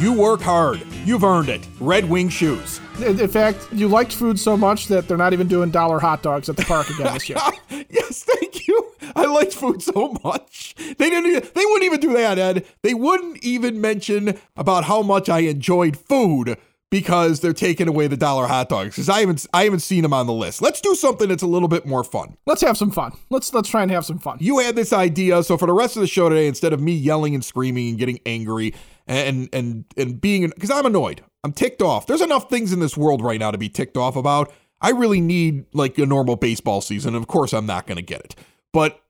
You 0.00 0.14
work 0.14 0.40
hard. 0.40 0.80
You've 1.04 1.24
earned 1.24 1.50
it. 1.50 1.68
Red 1.78 2.08
Wing 2.08 2.30
Shoes. 2.30 2.80
In 3.04 3.28
fact, 3.28 3.68
you 3.70 3.86
liked 3.86 4.14
food 4.14 4.40
so 4.40 4.56
much 4.56 4.86
that 4.86 5.06
they're 5.06 5.18
not 5.18 5.34
even 5.34 5.46
doing 5.46 5.70
dollar 5.70 5.98
hot 5.98 6.22
dogs 6.22 6.48
at 6.48 6.56
the 6.56 6.64
park 6.64 6.88
again 6.88 7.12
this 7.12 7.28
year. 7.28 7.36
yes, 7.90 8.24
thank 8.24 8.66
you. 8.66 8.94
I 9.14 9.26
liked 9.26 9.52
food 9.52 9.82
so 9.82 10.16
much. 10.24 10.74
They 10.96 11.10
didn't. 11.10 11.26
Even, 11.26 11.42
they 11.54 11.66
wouldn't 11.66 11.84
even 11.84 12.00
do 12.00 12.14
that, 12.14 12.38
Ed. 12.38 12.64
They 12.82 12.94
wouldn't 12.94 13.44
even 13.44 13.78
mention 13.82 14.38
about 14.56 14.84
how 14.84 15.02
much 15.02 15.28
I 15.28 15.40
enjoyed 15.40 15.98
food 15.98 16.56
because 16.90 17.40
they're 17.40 17.52
taking 17.52 17.86
away 17.86 18.06
the 18.06 18.16
dollar 18.16 18.46
hot 18.46 18.70
dogs. 18.70 18.96
Because 18.96 19.10
I 19.10 19.20
haven't. 19.20 19.46
I 19.52 19.64
haven't 19.64 19.80
seen 19.80 20.00
them 20.00 20.14
on 20.14 20.26
the 20.26 20.32
list. 20.32 20.62
Let's 20.62 20.80
do 20.80 20.94
something 20.94 21.28
that's 21.28 21.42
a 21.42 21.46
little 21.46 21.68
bit 21.68 21.84
more 21.84 22.04
fun. 22.04 22.38
Let's 22.46 22.62
have 22.62 22.78
some 22.78 22.90
fun. 22.90 23.12
Let's 23.28 23.52
let's 23.52 23.68
try 23.68 23.82
and 23.82 23.90
have 23.90 24.06
some 24.06 24.18
fun. 24.18 24.38
You 24.40 24.60
had 24.60 24.76
this 24.76 24.94
idea, 24.94 25.42
so 25.42 25.58
for 25.58 25.66
the 25.66 25.74
rest 25.74 25.96
of 25.96 26.00
the 26.00 26.08
show 26.08 26.30
today, 26.30 26.46
instead 26.46 26.72
of 26.72 26.80
me 26.80 26.94
yelling 26.94 27.34
and 27.34 27.44
screaming 27.44 27.90
and 27.90 27.98
getting 27.98 28.18
angry 28.24 28.72
and 29.10 29.48
and 29.52 29.84
and 29.96 30.20
being 30.20 30.48
because 30.48 30.70
I'm 30.70 30.86
annoyed. 30.86 31.22
I'm 31.44 31.52
ticked 31.52 31.82
off. 31.82 32.06
There's 32.06 32.20
enough 32.20 32.48
things 32.50 32.72
in 32.72 32.80
this 32.80 32.96
world 32.96 33.22
right 33.22 33.40
now 33.40 33.50
to 33.50 33.58
be 33.58 33.68
ticked 33.68 33.96
off 33.96 34.16
about. 34.16 34.52
I 34.80 34.90
really 34.90 35.20
need 35.20 35.66
like 35.74 35.98
a 35.98 36.06
normal 36.06 36.36
baseball 36.36 36.80
season. 36.80 37.14
Of 37.14 37.26
course, 37.26 37.52
I'm 37.52 37.66
not 37.66 37.86
going 37.86 37.96
to 37.96 38.02
get 38.02 38.20
it. 38.20 38.34
But 38.72 39.00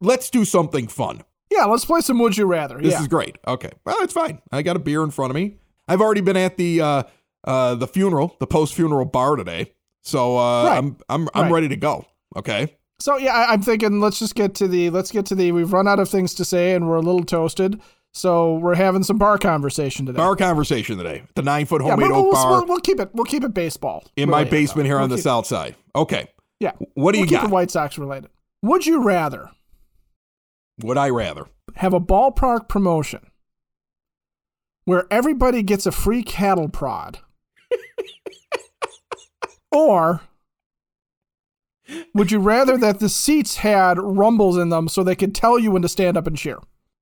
let's 0.00 0.30
do 0.30 0.44
something 0.44 0.86
fun. 0.86 1.22
Yeah, 1.50 1.64
let's 1.64 1.84
play 1.84 2.00
some 2.02 2.18
Would 2.18 2.36
You 2.36 2.46
Rather. 2.46 2.78
This 2.80 2.92
yeah. 2.92 3.00
is 3.00 3.08
great. 3.08 3.36
Okay, 3.46 3.70
well, 3.84 3.96
it's 4.02 4.12
fine. 4.12 4.40
I 4.52 4.62
got 4.62 4.76
a 4.76 4.78
beer 4.78 5.02
in 5.02 5.10
front 5.10 5.30
of 5.30 5.34
me. 5.34 5.56
I've 5.88 6.00
already 6.00 6.20
been 6.20 6.36
at 6.36 6.56
the 6.58 6.80
uh, 6.80 7.02
uh, 7.44 7.74
the 7.74 7.86
funeral, 7.88 8.36
the 8.38 8.46
post 8.46 8.74
funeral 8.74 9.06
bar 9.06 9.36
today, 9.36 9.72
so 10.02 10.36
uh, 10.38 10.64
Right. 10.64 10.76
I'm 10.78 10.96
I'm 11.08 11.28
I'm 11.34 11.44
Right. 11.44 11.52
ready 11.52 11.68
to 11.68 11.76
go. 11.76 12.04
Okay. 12.36 12.74
So 13.00 13.16
yeah, 13.16 13.32
I, 13.32 13.52
I'm 13.52 13.62
thinking 13.62 14.00
let's 14.00 14.18
just 14.18 14.34
get 14.34 14.54
to 14.56 14.68
the 14.68 14.90
let's 14.90 15.10
get 15.10 15.24
to 15.26 15.34
the 15.34 15.52
we've 15.52 15.72
run 15.72 15.88
out 15.88 16.00
of 16.00 16.08
things 16.08 16.34
to 16.34 16.44
say 16.44 16.74
and 16.74 16.88
we're 16.88 16.96
a 16.96 17.00
little 17.02 17.24
toasted. 17.24 17.80
So 18.14 18.56
we're 18.56 18.74
having 18.74 19.02
some 19.02 19.18
bar 19.18 19.38
conversation 19.38 20.06
today. 20.06 20.16
Bar 20.16 20.36
conversation 20.36 20.98
today. 20.98 21.22
The 21.34 21.42
nine 21.42 21.66
foot 21.66 21.82
yeah, 21.82 21.90
homemade 21.90 22.10
oak 22.10 22.24
we'll, 22.24 22.32
bar 22.32 22.50
we'll, 22.50 22.66
we'll 22.66 22.80
keep 22.80 23.00
it 23.00 23.10
we'll 23.12 23.26
keep 23.26 23.44
it 23.44 23.54
baseball 23.54 24.04
in 24.16 24.28
my 24.28 24.44
basement 24.44 24.84
though. 24.84 24.88
here 24.88 24.96
We'll 24.96 25.04
on 25.04 25.10
the 25.10 25.18
south 25.18 25.46
side. 25.46 25.76
Okay. 25.94 26.28
Yeah. 26.60 26.72
What 26.94 27.12
do 27.12 27.20
you 27.20 27.26
keep 27.26 27.42
got? 27.42 27.50
White 27.50 27.70
Sox 27.70 27.98
related. 27.98 28.30
Would 28.62 28.86
you 28.86 29.02
rather 29.02 29.50
Would 30.82 30.98
I 30.98 31.10
rather? 31.10 31.46
have 31.76 31.94
a 31.94 32.00
ballpark 32.00 32.68
promotion 32.68 33.20
where 34.84 35.06
everybody 35.10 35.62
gets 35.62 35.86
a 35.86 35.92
free 35.92 36.22
cattle 36.22 36.68
prod, 36.68 37.18
or 39.70 40.22
would 42.14 42.32
you 42.32 42.40
rather 42.40 42.76
that 42.78 42.98
the 42.98 43.08
seats 43.08 43.58
had 43.58 43.98
rumbles 43.98 44.56
in 44.56 44.70
them 44.70 44.88
so 44.88 45.04
they 45.04 45.14
could 45.14 45.34
tell 45.34 45.58
you 45.58 45.70
when 45.70 45.82
to 45.82 45.88
stand 45.88 46.16
up 46.16 46.26
and 46.26 46.36
cheer? 46.36 46.58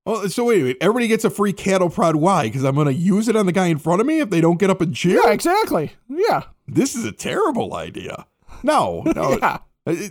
Oh, 0.07 0.27
so 0.29 0.45
wait 0.45 0.63
minute. 0.63 0.77
Everybody 0.81 1.09
gets 1.09 1.25
a 1.25 1.31
free 1.31 1.53
cattle 1.53 1.91
prod. 1.91 2.17
Why? 2.17 2.45
Because 2.45 2.65
I'm 2.65 2.75
going 2.75 2.87
to 2.87 2.95
use 2.95 3.29
it 3.29 3.35
on 3.37 3.47
the 3.47 3.53
guy 3.53 3.67
in 3.67 3.79
front 3.79 4.01
of 4.01 4.07
me 4.07 4.21
if 4.21 4.31
they 4.31 4.41
don't 4.41 4.59
get 4.61 4.71
up 4.71 4.81
and 4.81 4.95
cheer. 4.95 5.21
Yeah, 5.25 5.33
exactly. 5.33 5.93
Yeah. 6.09 6.45
This 6.69 6.95
is 6.95 7.05
a 7.05 7.13
terrible 7.13 7.75
idea. 7.75 8.27
No, 8.63 9.03
no. 9.05 9.39
Yeah. 9.41 9.59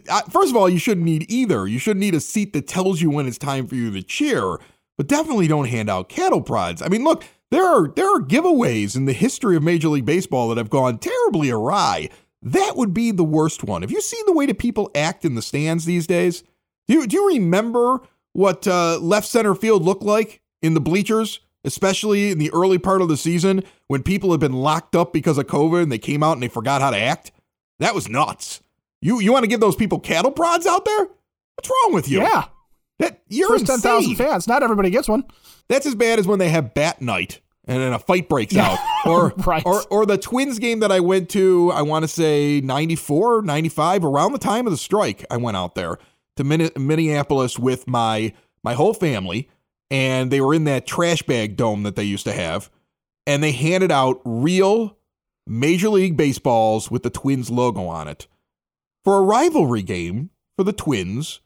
Uh, 0.10 0.22
First 0.30 0.52
of 0.52 0.56
all, 0.56 0.70
you 0.70 0.78
shouldn't 0.78 1.06
need 1.06 1.26
either. 1.30 1.68
You 1.68 1.80
shouldn't 1.80 2.00
need 2.00 2.16
a 2.16 2.22
seat 2.22 2.54
that 2.54 2.66
tells 2.66 3.02
you 3.02 3.10
when 3.10 3.28
it's 3.28 3.38
time 3.38 3.68
for 3.68 3.76
you 3.76 3.92
to 3.92 4.02
cheer, 4.02 4.58
but 4.98 5.08
definitely 5.08 5.48
don't 5.48 5.68
hand 5.68 5.90
out 5.90 6.08
cattle 6.08 6.42
prods. 6.42 6.82
I 6.82 6.88
mean, 6.88 7.04
look, 7.04 7.26
there 7.52 7.66
are 7.66 7.90
there 7.90 8.08
are 8.08 8.22
giveaways 8.22 8.96
in 8.96 9.04
the 9.04 9.12
history 9.12 9.58
of 9.58 9.64
Major 9.64 9.90
League 9.90 10.06
Baseball 10.06 10.48
that 10.50 10.58
have 10.58 10.70
gone 10.70 10.98
terribly 10.98 11.50
awry. 11.50 12.10
That 12.42 12.78
would 12.78 12.94
be 12.94 13.12
the 13.12 13.26
worst 13.26 13.64
one. 13.66 13.82
Have 13.82 13.92
you 13.92 14.00
seen 14.02 14.24
the 14.26 14.34
way 14.34 14.46
that 14.46 14.60
people 14.60 14.92
act 14.96 15.26
in 15.26 15.36
the 15.36 15.42
stands 15.42 15.84
these 15.84 16.08
days? 16.08 16.44
Do 16.88 16.94
you, 16.94 17.08
do 17.08 17.18
you 17.18 17.28
remember 17.30 18.00
what 18.36 18.68
uh, 18.68 19.00
left 19.00 19.28
center 19.28 19.56
field 19.56 19.84
looked 19.84 20.04
like 20.04 20.42
in 20.62 20.74
the 20.74 20.82
bleachers, 20.82 21.40
especially 21.64 22.32
in 22.32 22.38
the 22.38 22.52
early 22.54 22.78
part 22.78 23.02
of 23.02 23.08
the 23.08 23.16
season 23.16 23.64
when 23.88 24.04
people 24.04 24.32
had 24.32 24.42
been 24.42 24.52
locked 24.54 24.94
up 24.96 25.14
because 25.14 25.38
of 25.38 25.48
COVID 25.48 25.84
and 25.84 25.92
they 25.92 25.98
came 25.98 26.22
out 26.22 26.34
and 26.34 26.44
they 26.44 26.50
forgot 26.50 26.82
how 26.82 26.90
to 26.90 26.98
act? 26.98 27.32
That 27.80 27.96
was 27.96 28.10
nuts. 28.10 28.62
You 29.02 29.20
you 29.22 29.32
want 29.32 29.44
to 29.44 29.48
give 29.48 29.62
those 29.62 29.76
people 29.78 30.00
cattle 30.00 30.32
prods 30.32 30.66
out 30.68 30.84
there? 30.84 31.08
What's 31.56 31.70
wrong 31.70 31.94
with 31.94 32.10
you? 32.10 32.20
Yeah. 32.22 32.46
That, 33.00 33.22
you're 33.30 33.48
First 33.50 33.68
10,000 33.68 34.12
insane. 34.12 34.16
fans. 34.16 34.48
Not 34.48 34.64
everybody 34.64 34.90
gets 34.90 35.08
one. 35.08 35.24
That's 35.70 35.86
as 35.86 35.96
bad 35.96 36.20
as 36.20 36.28
when 36.28 36.40
they 36.40 36.50
have 36.50 36.74
bat 36.74 37.02
night 37.02 37.40
and 37.66 37.82
then 37.82 37.94
a 37.94 38.00
fight 38.00 38.28
breaks 38.30 38.56
out. 38.58 38.78
Or, 39.06 39.34
Right. 39.46 39.64
or 39.66 39.82
or 39.90 40.06
the 40.06 40.18
Twins 40.18 40.60
game 40.60 40.80
that 40.82 40.92
I 40.92 41.00
went 41.00 41.30
to, 41.32 41.72
I 41.74 41.82
want 41.84 42.04
to 42.04 42.08
say 42.08 42.60
94, 42.62 43.44
95, 43.44 44.04
around 44.06 44.32
the 44.34 44.40
time 44.40 44.66
of 44.68 44.72
the 44.72 44.78
strike, 44.78 45.26
I 45.32 45.38
went 45.38 45.56
out 45.58 45.76
there 45.76 45.98
to 46.36 46.44
Minneapolis 46.44 47.58
with 47.60 47.88
my 47.88 48.34
my 48.64 48.74
whole 48.74 48.94
family 48.94 49.50
and 49.92 50.32
they 50.32 50.42
were 50.42 50.54
in 50.54 50.64
that 50.66 50.88
trash 50.88 51.22
bag 51.24 51.56
dome 51.56 51.84
that 51.84 51.96
they 51.96 52.04
used 52.04 52.26
to 52.26 52.34
have, 52.34 52.70
and 53.28 53.44
they 53.44 53.52
handed 53.52 53.92
out 53.92 54.22
real 54.26 54.98
Major 55.48 55.90
League 55.90 56.18
Baseballs 56.18 56.90
with 56.90 57.04
the 57.04 57.10
Twins 57.10 57.52
logo 57.52 57.86
on 57.86 58.08
it 58.08 58.28
for 59.04 59.18
a 59.18 59.22
rivalry 59.22 59.84
game 59.84 60.32
for 60.58 60.64
the 60.64 60.74
Twins 60.74 61.42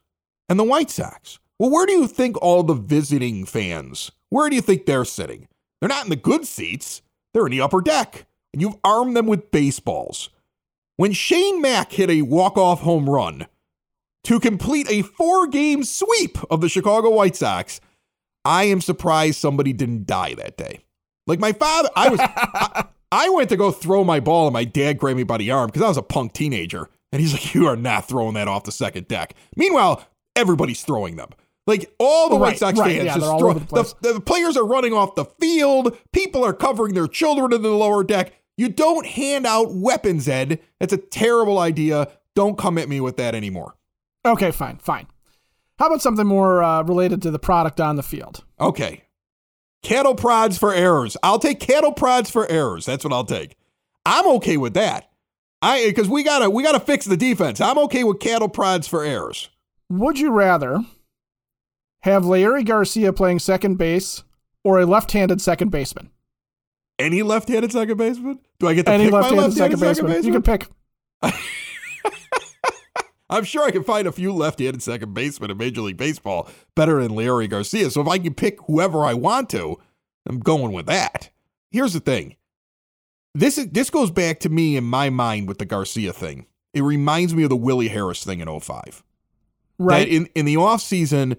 and 0.48 0.58
the 0.58 0.64
White 0.64 0.90
Sox. 0.90 1.40
Well, 1.58 1.70
where 1.70 1.86
do 1.86 1.92
you 1.92 2.08
think 2.08 2.38
all 2.42 2.64
the 2.64 2.74
visiting 2.74 3.46
fans, 3.46 4.12
where 4.30 4.50
do 4.50 4.56
you 4.56 4.62
think 4.62 4.86
they're 4.86 5.04
sitting? 5.04 5.48
They're 5.80 5.90
not 5.90 6.06
in 6.06 6.10
the 6.10 6.16
good 6.16 6.46
seats. 6.46 7.02
They're 7.34 7.46
in 7.46 7.52
the 7.52 7.62
upper 7.62 7.82
deck. 7.82 8.26
And 8.54 8.62
you've 8.62 8.78
armed 8.84 9.16
them 9.16 9.28
with 9.28 9.52
baseballs. 9.52 10.30
When 10.96 11.12
Shane 11.12 11.62
Mack 11.62 11.92
hit 11.92 12.10
a 12.10 12.22
walk-off 12.24 12.82
home 12.82 13.10
run 13.10 13.48
to 14.26 14.40
complete 14.40 14.90
a 14.90 15.02
four-game 15.02 15.84
sweep 15.84 16.38
of 16.52 16.62
the 16.62 16.70
Chicago 16.70 17.10
White 17.10 17.36
Sox, 17.36 17.80
I 18.46 18.66
am 18.66 18.82
surprised 18.82 19.40
somebody 19.40 19.74
didn't 19.74 20.06
die 20.06 20.34
that 20.36 20.58
day. 20.58 20.82
Like 21.28 21.40
my 21.40 21.52
father, 21.52 21.90
I 21.96 22.10
was 22.10 22.20
I, 22.22 22.86
I 23.12 23.30
went 23.30 23.50
to 23.50 23.58
go 23.58 23.72
throw 23.72 24.04
my 24.04 24.20
ball 24.20 24.48
and 24.48 24.54
my 24.54 24.64
dad 24.64 24.98
grabbed 24.98 25.18
me 25.18 25.24
by 25.24 25.38
the 25.38 25.52
arm 25.52 25.68
because 25.68 25.82
I 25.82 25.88
was 25.88 25.98
a 25.98 26.02
punk 26.04 26.34
teenager. 26.34 26.90
And 27.12 27.22
he's 27.22 27.34
like, 27.34 27.54
You 27.54 27.68
are 27.68 27.76
not 27.76 28.08
throwing 28.08 28.34
that 28.34 28.48
off 28.48 28.64
the 28.64 28.72
second 28.72 29.08
deck. 29.08 29.36
Meanwhile, 29.56 30.06
everybody's 30.36 30.82
throwing 30.82 31.16
them. 31.16 31.30
Like 31.68 31.94
all 32.00 32.30
the 32.30 32.36
Right, 32.36 32.54
White 32.54 32.60
Sox 32.60 32.80
right, 32.80 32.96
fans 32.96 33.06
yeah, 33.06 33.16
just 33.16 33.40
throw 33.40 33.54
the 33.54 33.96
the, 34.02 34.14
the 34.14 34.22
players 34.22 34.58
are 34.58 34.66
running 34.66 34.94
off 34.94 35.14
the 35.14 35.26
field. 35.26 35.96
People 36.14 36.44
are 36.44 36.54
covering 36.54 36.96
their 36.96 37.08
children 37.08 37.54
in 37.54 37.62
the 37.62 37.70
lower 37.70 38.04
deck. 38.04 38.34
You 38.58 38.70
don't 38.70 39.06
hand 39.06 39.46
out 39.46 39.74
weapons, 39.74 40.28
Ed. 40.28 40.60
That's 40.80 40.94
a 40.94 40.98
terrible 40.98 41.60
idea. 41.60 42.12
Don't 42.36 42.58
come 42.58 42.78
at 42.78 42.90
me 42.90 43.00
with 43.00 43.18
that 43.18 43.36
anymore. 43.36 43.76
Okay, 44.30 44.52
fine, 44.52 44.78
fine. 44.78 45.08
How 45.80 45.88
about 45.88 46.02
something 46.02 46.28
more 46.28 46.62
uh, 46.62 46.84
related 46.84 47.22
to 47.24 47.32
the 47.32 47.40
product 47.40 47.80
on 47.80 47.96
the 47.96 48.04
field? 48.04 48.44
Okay. 48.60 49.04
Cattle 49.82 50.14
prods 50.16 50.58
for 50.58 50.74
errors. 50.74 51.16
I'll 51.24 51.40
take 51.40 51.60
cattle 51.60 51.94
prods 51.94 52.30
for 52.30 52.46
errors. 52.52 52.86
That's 52.86 53.04
what 53.04 53.14
I'll 53.14 53.24
take. 53.26 53.56
I'm 54.06 54.28
okay 54.36 54.58
with 54.58 54.74
that. 54.74 55.10
I 55.62 55.86
because 55.88 56.08
we 56.08 56.24
gotta 56.24 56.50
we 56.50 56.64
gotta 56.64 56.80
fix 56.80 57.06
the 57.06 57.18
defense. 57.18 57.60
I'm 57.60 57.78
okay 57.80 58.04
with 58.04 58.20
cattle 58.20 58.50
prods 58.50 58.88
for 58.88 59.04
errors. 59.04 59.50
Would 59.90 60.20
you 60.20 60.32
rather 60.32 60.84
have 62.02 62.24
Leury 62.24 62.66
Garcia 62.66 63.12
playing 63.12 63.40
second 63.40 63.76
base 63.78 64.24
or 64.64 64.80
a 64.80 64.86
left-handed 64.86 65.42
second 65.42 65.70
baseman? 65.70 66.12
Any 66.98 67.24
left-handed 67.24 67.72
second 67.72 67.98
baseman? 67.98 68.40
Do 68.60 68.68
I 68.68 68.74
get 68.74 68.86
to 68.86 68.92
Any 68.92 69.06
pick 69.06 69.14
left-handed 69.14 69.42
left-handed 69.42 69.80
second, 69.80 69.80
second, 69.80 70.08
baseman. 70.08 70.12
baseman? 70.12 70.34
You 70.34 70.42
can 70.42 70.44
pick. 70.44 70.68
I'm 73.30 73.44
sure 73.44 73.64
I 73.64 73.72
can 73.72 73.84
find 73.84 74.08
a 74.08 74.12
few 74.12 74.34
left-handed 74.34 74.82
second 74.82 75.14
basemen 75.14 75.52
in 75.52 75.58
Major 75.58 75.82
League 75.82 75.98
Baseball 75.98 76.50
better 76.76 77.02
than 77.02 77.12
Leury 77.12 77.50
Garcia. 77.50 77.92
So 77.92 78.02
if 78.02 78.08
I 78.08 78.18
can 78.18 78.34
pick 78.34 78.60
whoever 78.66 79.06
I 79.06 79.14
want 79.14 79.50
to, 79.52 79.78
I'm 80.28 80.40
going 80.40 80.72
with 80.72 80.88
that. 80.88 81.30
Here's 81.72 81.94
the 81.94 82.00
thing. 82.00 82.36
This 83.36 83.58
is 83.58 83.68
this 83.70 83.92
goes 83.92 84.10
back 84.10 84.40
to 84.42 84.50
me 84.50 84.76
in 84.76 84.84
my 84.84 85.10
mind 85.10 85.48
with 85.48 85.60
the 85.60 85.66
Garcia 85.66 86.12
thing. 86.12 86.48
It 86.74 86.82
reminds 86.82 87.34
me 87.34 87.44
of 87.44 87.50
the 87.50 87.56
Willie 87.56 87.88
Harris 87.88 88.24
thing 88.24 88.40
in 88.40 88.60
05. 88.60 89.04
Right. 89.78 90.00
That 90.00 90.08
in, 90.14 90.26
in 90.36 90.46
the 90.46 90.56
offseason, 90.56 91.38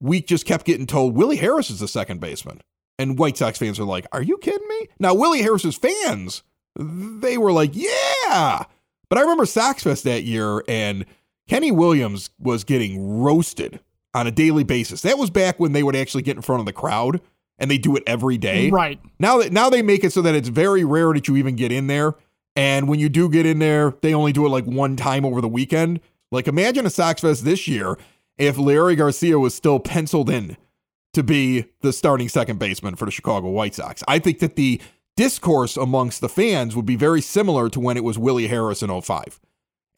we 0.00 0.22
just 0.22 0.46
kept 0.46 0.64
getting 0.64 0.86
told 0.86 1.16
Willie 1.16 1.36
Harris 1.36 1.70
is 1.70 1.80
the 1.80 1.88
second 1.88 2.20
baseman. 2.20 2.60
And 2.98 3.18
White 3.18 3.38
Sox 3.38 3.58
fans 3.58 3.80
are 3.80 3.84
like, 3.84 4.06
Are 4.12 4.22
you 4.22 4.38
kidding 4.38 4.68
me? 4.68 4.88
Now, 4.98 5.14
Willie 5.14 5.42
Harris's 5.42 5.76
fans, 5.76 6.42
they 6.76 7.38
were 7.38 7.52
like, 7.52 7.70
Yeah. 7.72 8.64
But 9.08 9.18
I 9.18 9.22
remember 9.22 9.46
Sox 9.46 9.82
Fest 9.82 10.04
that 10.04 10.22
year, 10.22 10.62
and 10.68 11.04
Kenny 11.50 11.72
Williams 11.72 12.30
was 12.38 12.62
getting 12.62 13.18
roasted 13.18 13.80
on 14.14 14.28
a 14.28 14.30
daily 14.30 14.62
basis. 14.62 15.02
That 15.02 15.18
was 15.18 15.30
back 15.30 15.58
when 15.58 15.72
they 15.72 15.82
would 15.82 15.96
actually 15.96 16.22
get 16.22 16.36
in 16.36 16.42
front 16.42 16.60
of 16.60 16.66
the 16.66 16.72
crowd 16.72 17.20
and 17.58 17.68
they 17.68 17.76
do 17.76 17.96
it 17.96 18.04
every 18.06 18.38
day. 18.38 18.70
right. 18.70 19.00
Now 19.18 19.38
that 19.38 19.52
now 19.52 19.68
they 19.68 19.82
make 19.82 20.04
it 20.04 20.12
so 20.12 20.22
that 20.22 20.36
it's 20.36 20.48
very 20.48 20.84
rare 20.84 21.12
that 21.12 21.26
you 21.26 21.36
even 21.36 21.56
get 21.56 21.72
in 21.72 21.88
there. 21.88 22.14
And 22.54 22.86
when 22.86 23.00
you 23.00 23.08
do 23.08 23.28
get 23.28 23.46
in 23.46 23.58
there, 23.58 23.94
they 24.00 24.14
only 24.14 24.32
do 24.32 24.46
it 24.46 24.50
like 24.50 24.64
one 24.64 24.94
time 24.94 25.24
over 25.24 25.40
the 25.40 25.48
weekend. 25.48 25.98
Like 26.30 26.46
imagine 26.46 26.86
a 26.86 26.90
Sox 26.90 27.20
Fest 27.22 27.44
this 27.44 27.66
year 27.66 27.98
if 28.38 28.54
Leury 28.54 28.96
Garcia 28.96 29.36
was 29.40 29.52
still 29.52 29.80
penciled 29.80 30.30
in 30.30 30.56
to 31.14 31.24
be 31.24 31.64
the 31.80 31.92
starting 31.92 32.28
second 32.28 32.60
baseman 32.60 32.94
for 32.94 33.06
the 33.06 33.10
Chicago 33.10 33.48
White 33.48 33.74
Sox. 33.74 34.04
I 34.06 34.20
think 34.20 34.38
that 34.38 34.54
the 34.54 34.80
discourse 35.16 35.76
amongst 35.76 36.20
the 36.20 36.28
fans 36.28 36.76
would 36.76 36.86
be 36.86 36.94
very 36.94 37.20
similar 37.20 37.68
to 37.70 37.80
when 37.80 37.96
it 37.96 38.04
was 38.04 38.20
Willie 38.20 38.46
Harris 38.46 38.84
in 38.84 39.00
05. 39.00 39.40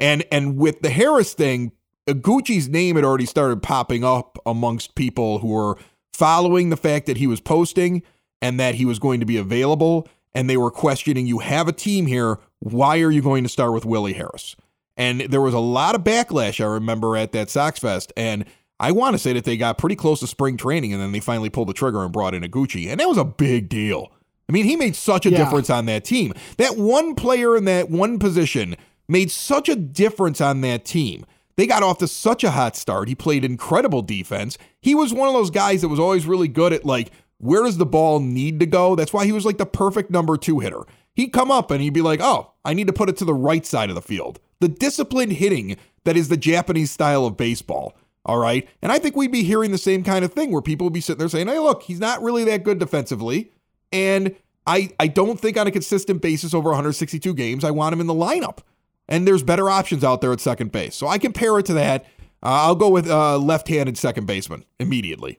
And 0.02 0.24
and 0.30 0.58
with 0.58 0.82
the 0.82 0.90
Harris 0.90 1.32
thing, 1.32 1.72
uh, 2.08 2.12
Iguchi's 2.12 2.68
name 2.68 2.96
had 2.96 3.04
already 3.04 3.24
started 3.24 3.62
popping 3.62 4.04
up 4.04 4.36
amongst 4.44 4.94
people 4.96 5.38
who 5.38 5.48
were 5.48 5.78
following 6.12 6.68
the 6.68 6.76
fact 6.76 7.06
that 7.06 7.16
he 7.16 7.26
was 7.26 7.40
posting 7.40 8.02
and 8.42 8.60
that 8.60 8.74
he 8.74 8.84
was 8.84 8.98
going 8.98 9.20
to 9.20 9.26
be 9.26 9.36
available. 9.38 10.06
And 10.34 10.50
they 10.50 10.56
were 10.56 10.70
questioning, 10.70 11.26
you 11.26 11.38
have 11.38 11.68
a 11.68 11.72
team 11.72 12.06
here. 12.06 12.38
Why 12.58 13.00
are 13.00 13.10
you 13.10 13.22
going 13.22 13.44
to 13.44 13.48
start 13.48 13.72
with 13.72 13.84
Willie 13.84 14.14
Harris? 14.14 14.56
And 14.96 15.20
there 15.22 15.40
was 15.40 15.54
a 15.54 15.58
lot 15.58 15.94
of 15.94 16.02
backlash, 16.02 16.62
I 16.62 16.66
remember, 16.66 17.16
at 17.16 17.32
that 17.32 17.48
Sox 17.50 17.78
Fest. 17.78 18.12
And 18.16 18.44
I 18.80 18.92
want 18.92 19.14
to 19.14 19.18
say 19.18 19.32
that 19.34 19.44
they 19.44 19.56
got 19.56 19.78
pretty 19.78 19.94
close 19.96 20.20
to 20.20 20.26
spring 20.26 20.56
training 20.56 20.92
and 20.92 21.00
then 21.00 21.12
they 21.12 21.20
finally 21.20 21.50
pulled 21.50 21.68
the 21.68 21.72
trigger 21.74 22.02
and 22.02 22.12
brought 22.12 22.34
in 22.34 22.42
Iguchi. 22.42 22.88
And 22.88 22.98
that 22.98 23.08
was 23.08 23.18
a 23.18 23.24
big 23.24 23.68
deal. 23.68 24.10
I 24.48 24.52
mean, 24.52 24.64
he 24.64 24.74
made 24.74 24.96
such 24.96 25.24
a 25.26 25.30
Yeah. 25.30 25.38
difference 25.38 25.70
on 25.70 25.86
that 25.86 26.04
team. 26.04 26.32
That 26.56 26.76
one 26.76 27.14
player 27.14 27.56
in 27.56 27.64
that 27.66 27.90
one 27.90 28.18
position 28.18 28.76
made 29.12 29.30
such 29.30 29.68
a 29.68 29.76
difference 29.76 30.40
on 30.40 30.62
that 30.62 30.84
team. 30.84 31.24
They 31.56 31.66
got 31.66 31.82
off 31.82 31.98
to 31.98 32.08
such 32.08 32.42
a 32.42 32.50
hot 32.50 32.76
start. 32.76 33.08
He 33.08 33.14
played 33.14 33.44
incredible 33.44 34.02
defense. 34.02 34.56
He 34.80 34.94
was 34.94 35.12
one 35.12 35.28
of 35.28 35.34
those 35.34 35.50
guys 35.50 35.82
that 35.82 35.88
was 35.88 36.00
always 36.00 36.26
really 36.26 36.48
good 36.48 36.72
at 36.72 36.84
like, 36.84 37.12
where 37.38 37.62
does 37.62 37.76
the 37.76 37.86
ball 37.86 38.20
need 38.20 38.58
to 38.60 38.66
go? 38.66 38.96
That's 38.96 39.12
why 39.12 39.26
he 39.26 39.32
was 39.32 39.44
like 39.44 39.58
the 39.58 39.66
perfect 39.66 40.10
number 40.10 40.36
two 40.36 40.60
hitter. 40.60 40.82
He'd 41.14 41.32
come 41.32 41.50
up 41.50 41.70
and 41.70 41.82
he'd 41.82 41.90
be 41.90 42.00
like, 42.00 42.20
oh, 42.22 42.52
I 42.64 42.72
need 42.72 42.86
to 42.86 42.92
put 42.92 43.10
it 43.10 43.16
to 43.18 43.24
the 43.24 43.34
right 43.34 43.66
side 43.66 43.90
of 43.90 43.94
the 43.94 44.02
field. 44.02 44.40
The 44.60 44.68
disciplined 44.68 45.34
hitting 45.34 45.76
that 46.04 46.16
is 46.16 46.28
the 46.28 46.36
Japanese 46.36 46.90
style 46.90 47.26
of 47.26 47.36
baseball. 47.36 47.94
All 48.24 48.38
right. 48.38 48.66
And 48.80 48.92
I 48.92 48.98
think 48.98 49.16
we'd 49.16 49.32
be 49.32 49.42
hearing 49.42 49.72
the 49.72 49.78
same 49.78 50.04
kind 50.04 50.24
of 50.24 50.32
thing 50.32 50.52
where 50.52 50.62
people 50.62 50.86
would 50.86 50.92
be 50.92 51.00
sitting 51.00 51.18
there 51.18 51.28
saying, 51.28 51.48
hey, 51.48 51.58
look, 51.58 51.82
he's 51.82 52.00
not 52.00 52.22
really 52.22 52.44
that 52.44 52.62
good 52.62 52.78
defensively. 52.78 53.50
And 53.90 54.36
I, 54.66 54.90
I 54.98 55.08
don't 55.08 55.38
think 55.38 55.56
on 55.56 55.66
a 55.66 55.72
consistent 55.72 56.22
basis 56.22 56.54
over 56.54 56.70
162 56.70 57.34
games, 57.34 57.64
I 57.64 57.72
want 57.72 57.92
him 57.92 58.00
in 58.00 58.06
the 58.06 58.14
lineup. 58.14 58.58
And 59.08 59.26
there's 59.26 59.42
better 59.42 59.68
options 59.68 60.04
out 60.04 60.20
there 60.20 60.32
at 60.32 60.40
second 60.40 60.72
base. 60.72 60.94
So 60.94 61.06
I 61.08 61.18
compare 61.18 61.58
it 61.58 61.66
to 61.66 61.74
that. 61.74 62.04
Uh, 62.42 62.66
I'll 62.66 62.74
go 62.74 62.88
with 62.88 63.08
uh, 63.08 63.38
left 63.38 63.68
handed 63.68 63.98
second 63.98 64.26
baseman 64.26 64.64
immediately. 64.80 65.38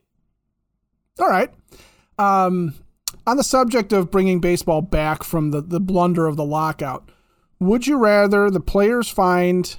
All 1.19 1.29
right. 1.29 1.51
Um, 2.17 2.75
on 3.25 3.37
the 3.37 3.43
subject 3.43 3.93
of 3.93 4.11
bringing 4.11 4.39
baseball 4.39 4.81
back 4.81 5.23
from 5.23 5.51
the, 5.51 5.61
the 5.61 5.79
blunder 5.79 6.27
of 6.27 6.35
the 6.35 6.45
lockout, 6.45 7.09
would 7.59 7.87
you 7.87 7.97
rather 7.97 8.49
the 8.49 8.59
players 8.59 9.09
find 9.09 9.75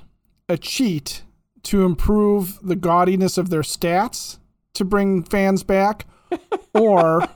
a 0.48 0.56
cheat 0.56 1.22
to 1.64 1.84
improve 1.84 2.58
the 2.62 2.76
gaudiness 2.76 3.38
of 3.38 3.50
their 3.50 3.62
stats 3.62 4.38
to 4.74 4.84
bring 4.84 5.22
fans 5.22 5.62
back? 5.62 6.06
Or 6.72 7.28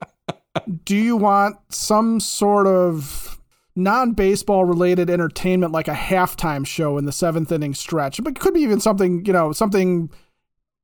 do 0.84 0.96
you 0.96 1.16
want 1.16 1.56
some 1.68 2.20
sort 2.20 2.66
of 2.66 3.39
non 3.76 4.12
baseball 4.12 4.64
related 4.64 5.08
entertainment 5.10 5.72
like 5.72 5.88
a 5.88 5.94
halftime 5.94 6.66
show 6.66 6.98
in 6.98 7.04
the 7.04 7.12
seventh 7.12 7.50
inning 7.52 7.74
stretch? 7.74 8.22
But 8.22 8.32
it 8.36 8.40
could 8.40 8.54
be 8.54 8.60
even 8.60 8.80
something, 8.80 9.24
you 9.24 9.32
know, 9.32 9.52
something 9.52 10.10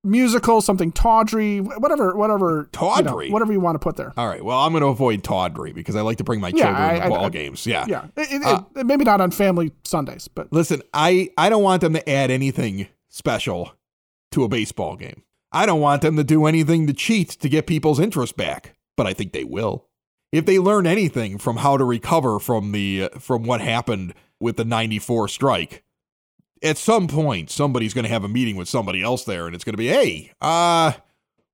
musical, 0.04 0.60
something 0.60 0.92
tawdry, 0.92 1.58
whatever, 1.60 2.14
whatever, 2.16 2.48
you 2.50 2.56
know, 2.56 2.68
Tawdry? 2.72 3.30
whatever 3.30 3.52
you 3.52 3.58
want 3.58 3.74
to 3.74 3.78
put 3.80 3.96
there. 3.96 4.12
All 4.16 4.28
right. 4.28 4.44
Well, 4.44 4.58
I'm 4.58 4.70
going 4.72 4.82
to 4.82 4.86
avoid 4.88 5.24
tawdry 5.24 5.72
because 5.72 5.96
I 5.96 6.00
like 6.02 6.18
to 6.18 6.24
bring 6.24 6.40
my 6.40 6.48
Yeah, 6.54 6.66
children 6.66 6.76
I- 6.76 6.98
to 6.98 7.04
I- 7.04 7.08
ball 7.08 7.24
I- 7.24 7.28
games. 7.30 7.66
Yeah. 7.66 7.86
Yeah, 7.88 8.04
it, 8.16 8.28
it- 8.32 8.42
Uh, 8.44 8.62
it- 8.76 8.86
maybe 8.86 9.04
not 9.04 9.20
on 9.20 9.32
family 9.32 9.72
Sundays, 9.84 10.28
but 10.28 10.52
Listen, 10.52 10.82
I, 10.94 11.30
I 11.36 11.48
don't 11.48 11.62
want 11.64 11.80
them 11.80 11.92
to 11.94 12.08
add 12.08 12.30
anything 12.30 12.86
special 13.08 13.72
to 14.30 14.44
a 14.44 14.48
baseball 14.48 14.94
game. 14.94 15.22
I 15.50 15.66
don't 15.66 15.80
want 15.80 16.02
them 16.02 16.16
to 16.16 16.24
do 16.24 16.46
anything 16.46 16.86
to 16.86 16.92
cheat 16.92 17.30
to 17.30 17.48
get 17.48 17.66
people's 17.66 17.98
interest 17.98 18.36
back, 18.36 18.76
but 18.96 19.06
I 19.08 19.12
think 19.12 19.32
they 19.32 19.44
will. 19.44 19.86
If 20.36 20.44
they 20.44 20.58
learn 20.58 20.86
anything 20.86 21.38
from 21.38 21.56
how 21.56 21.76
to 21.76 21.84
recover 21.84 22.38
from 22.38 22.72
the 22.72 23.10
from 23.18 23.44
what 23.44 23.60
happened 23.60 24.14
with 24.38 24.56
the 24.56 24.64
94 24.64 25.28
strike, 25.28 25.82
at 26.62 26.76
some 26.76 27.08
point 27.08 27.50
somebody's 27.50 27.94
going 27.94 28.04
to 28.04 28.10
have 28.10 28.24
a 28.24 28.28
meeting 28.28 28.56
with 28.56 28.68
somebody 28.68 29.02
else 29.02 29.24
there 29.24 29.46
and 29.46 29.54
it's 29.54 29.64
going 29.64 29.74
to 29.74 29.78
be, 29.78 29.88
"Hey, 29.88 30.32
uh 30.40 30.92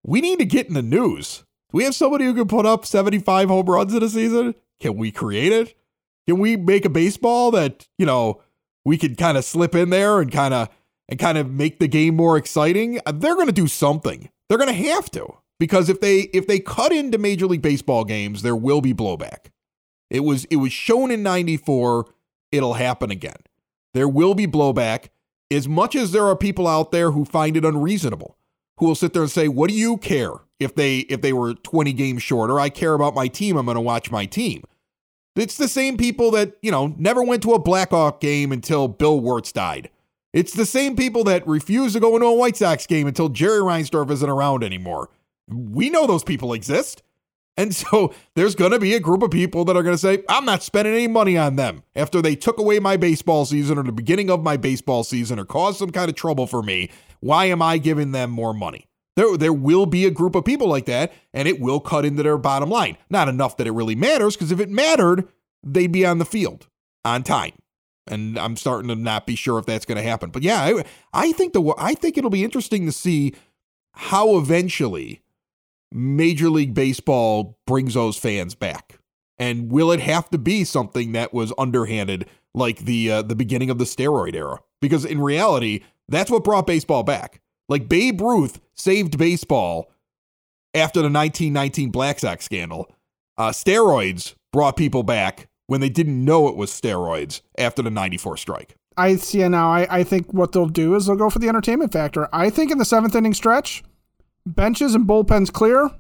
we 0.05 0.21
need 0.21 0.39
to 0.41 0.45
get 0.45 0.67
in 0.67 0.75
the 0.75 0.83
news. 0.83 1.45
Do 1.71 1.77
we 1.77 1.85
have 1.85 1.95
somebody 1.95 2.25
who 2.25 2.35
can 2.35 2.49
put 2.49 2.67
up 2.67 2.85
75 2.85 3.49
home 3.49 3.67
runs 3.67 3.95
in 3.95 4.03
a 4.03 4.09
season? 4.09 4.55
Can 4.81 4.97
we 4.97 5.13
create 5.13 5.53
it? 5.53 5.75
Can 6.27 6.39
we 6.39 6.57
make 6.57 6.85
a 6.85 6.91
baseball 6.91 7.51
that, 7.53 7.87
you 7.99 8.07
know, 8.07 8.43
we 8.85 8.99
could 8.99 9.17
kind 9.17 9.39
of 9.39 9.45
slip 9.45 9.75
in 9.75 9.91
there 9.91 10.21
and 10.21 10.31
kind 10.31 10.55
of 10.55 10.69
and 11.09 11.21
kind 11.21 11.37
of 11.39 11.51
make 11.51 11.79
the 11.79 11.89
game 11.89 12.17
more 12.17 12.37
exciting, 12.37 13.01
uh, 13.05 13.13
they're 13.13 13.35
going 13.35 13.47
to 13.47 13.53
do 13.53 13.69
something. 13.69 14.31
They're 14.49 14.59
going 14.59 14.75
to 14.75 14.89
have 14.91 15.11
to 15.13 15.35
because 15.63 15.89
if 15.89 16.01
they 16.01 16.23
if 16.33 16.49
they 16.49 16.59
cut 16.59 16.91
into 16.91 17.19
Major 17.19 17.47
League 17.47 17.63
Baseball 17.63 18.03
games, 18.03 18.43
there 18.43 18.57
will 18.57 18.81
be 18.81 18.93
blowback. 18.93 19.53
It 20.11 20.25
was 20.25 20.45
it 20.47 20.57
was 20.57 20.73
shown 20.73 21.13
in 21.13 21.23
94, 21.23 22.13
it'll 22.51 22.73
happen 22.73 23.13
again. 23.13 23.37
There 23.95 24.09
will 24.09 24.35
be 24.35 24.49
blowback 24.49 25.11
as 25.53 25.69
much 25.69 25.95
as 25.95 26.11
there 26.11 26.27
are 26.27 26.35
people 26.35 26.67
out 26.67 26.91
there 26.91 27.13
who 27.13 27.25
find 27.25 27.57
it 27.57 27.65
unreasonable, 27.65 28.37
who 28.79 28.87
will 28.87 28.97
sit 28.97 29.13
there 29.13 29.23
and 29.23 29.31
say, 29.31 29.47
"What 29.47 29.71
do 29.71 29.77
you 29.77 29.99
care 29.99 30.33
if 30.59 30.75
they 30.75 30.99
if 30.99 31.21
they 31.21 31.33
were 31.33 31.55
20 31.55 31.93
games 31.93 32.25
shorter? 32.25 32.59
I 32.59 32.69
care 32.69 32.95
about 32.95 33.15
my 33.15 33.29
team. 33.29 33.57
I'm 33.57 33.67
going 33.67 33.77
to 33.77 33.81
watch 33.81 34.11
my 34.11 34.27
team." 34.27 34.65
It's 35.37 35.57
the 35.57 35.69
same 35.69 35.97
people 35.97 36.33
that, 36.33 36.57
you 36.61 36.73
know, 36.73 36.93
never 36.99 37.23
went 37.23 37.41
to 37.45 37.53
a 37.53 37.61
Blackhawk 37.61 38.21
game 38.21 38.51
until 38.51 38.89
Bill 38.89 39.21
Wirtz 39.21 39.53
died. 39.53 39.91
It's 40.33 40.55
the 40.55 40.67
same 40.67 40.97
people 40.97 41.23
that 41.23 41.47
refuse 41.47 41.93
to 41.93 42.01
go 42.01 42.17
into 42.17 42.27
a 42.27 42.35
White 42.35 42.57
Sox 42.57 42.85
game 42.85 43.07
until 43.07 43.29
Jerry 43.29 43.61
Reinsdorf 43.61 44.11
isn't 44.11 44.29
around 44.29 44.65
anymore. 44.65 45.09
We 45.49 45.91
know 45.91 46.07
those 46.07 46.25
people 46.25 46.53
exist. 46.53 47.03
And 47.57 47.75
so 47.75 48.15
there's 48.35 48.55
going 48.55 48.73
to 48.73 48.79
be 48.79 48.95
a 48.95 49.01
group 49.01 49.23
of 49.23 49.31
people 49.31 49.65
that 49.67 49.77
are 49.77 49.83
going 49.83 49.95
to 49.95 49.99
say, 49.99 50.23
I'm 50.29 50.45
not 50.45 50.63
spending 50.63 50.95
any 50.95 51.09
money 51.09 51.37
on 51.37 51.57
them 51.57 51.83
after 51.95 52.23
they 52.23 52.37
took 52.37 52.59
away 52.59 52.79
my 52.79 52.97
baseball 52.97 53.45
season 53.45 53.79
or 53.79 53.83
the 53.83 53.93
beginning 53.93 54.31
of 54.31 54.43
my 54.43 54.57
baseball 54.57 55.05
season 55.05 55.39
or 55.39 55.45
caused 55.45 55.79
some 55.79 55.91
kind 55.91 56.09
of 56.09 56.17
trouble 56.17 56.47
for 56.47 56.63
me. 56.63 56.91
Why 57.21 57.47
am 57.47 57.63
I 57.63 57.79
giving 57.79 58.13
them 58.13 58.31
more 58.31 58.55
money? 58.55 58.87
There, 59.15 59.37
there 59.37 59.53
will 59.53 59.87
be 59.87 60.07
a 60.07 60.11
group 60.11 60.35
of 60.35 60.45
people 60.45 60.69
like 60.69 60.87
that, 60.87 61.13
and 61.35 61.47
it 61.47 61.61
will 61.61 61.81
cut 61.81 62.07
into 62.07 62.23
their 62.23 62.39
bottom 62.39 62.71
line. 62.71 62.97
Not 63.11 63.29
enough 63.29 63.59
that 63.59 63.67
it 63.67 63.73
really 63.73 63.95
matters, 63.95 64.37
because 64.37 64.51
if 64.51 64.59
it 64.59 64.71
mattered, 64.71 65.29
they'd 65.63 65.93
be 65.93 66.07
on 66.07 66.19
the 66.19 66.25
field 66.25 66.69
on 67.05 67.23
time. 67.23 67.53
And 68.07 68.39
I'm 68.39 68.57
starting 68.57 68.89
to 68.89 68.95
not 68.95 69.27
be 69.27 69.37
sure 69.37 69.59
if 69.59 69.67
that's 69.67 69.85
going 69.85 69.97
to 69.97 70.03
happen. 70.03 70.31
But 70.31 70.43
yeah, 70.43 70.63
I, 70.63 70.85
I 71.13 71.33
think 71.33 71.53
the 71.53 71.75
I 71.79 71.95
think 71.95 72.19
it'll 72.19 72.31
be 72.31 72.43
interesting 72.43 72.87
to 72.87 72.93
see 72.93 73.35
how 73.93 74.39
eventually 74.39 75.23
Major 75.95 76.51
League 76.51 76.75
Baseball 76.75 77.59
brings 77.67 77.95
those 77.95 78.17
fans 78.17 78.55
back. 78.55 78.99
And 79.39 79.71
will 79.71 79.91
it 79.91 80.01
have 80.01 80.31
to 80.31 80.39
be 80.39 80.65
something 80.65 81.13
that 81.13 81.35
was 81.35 81.53
underhanded, 81.59 82.29
like 82.55 82.81
the 82.81 83.11
uh, 83.11 83.23
the 83.23 83.35
beginning 83.35 83.71
of 83.71 83.79
the 83.79 83.85
steroid 83.85 84.35
era? 84.35 84.59
Because 84.81 85.05
in 85.05 85.21
reality, 85.21 85.81
that's 86.09 86.31
what 86.31 86.45
brought 86.45 86.67
baseball 86.67 87.03
back. 87.03 87.41
Like 87.69 87.89
Babe 87.89 88.21
Ruth 88.21 88.61
saved 88.75 89.19
baseball 89.19 89.91
after 90.75 91.01
the 91.01 91.11
1919 91.11 91.91
Black 91.91 92.21
Sox 92.21 92.45
scandal. 92.45 92.91
Uh, 93.37 93.51
steroids 93.51 94.35
brought 94.53 94.77
people 94.77 95.03
back 95.03 95.49
when 95.67 95.81
they 95.81 95.89
didn't 95.89 96.25
know 96.25 96.49
it 96.49 96.57
was 96.57 96.71
steroids 96.71 97.41
after 97.57 97.83
the 97.83 97.91
94 97.91 98.37
strike. 98.37 98.77
I 98.97 99.17
see 99.17 99.47
now. 99.49 99.73
I, 99.73 99.87
I 99.91 100.05
think 100.05 100.33
what 100.33 100.53
they'll 100.53 100.67
do 100.67 100.95
is 100.95 101.07
they'll 101.07 101.17
go 101.17 101.31
for 101.31 101.39
the 101.39 101.49
entertainment 101.49 101.93
factor. 101.93 102.29
I 102.33 102.51
think 102.51 102.71
in 102.71 102.79
the 102.79 102.85
seventh 102.85 103.15
inning 103.15 103.35
stretch, 103.35 103.83
benches 104.47 104.95
and 104.95 105.07
bullpens 105.07 105.53
clear, 105.53 105.91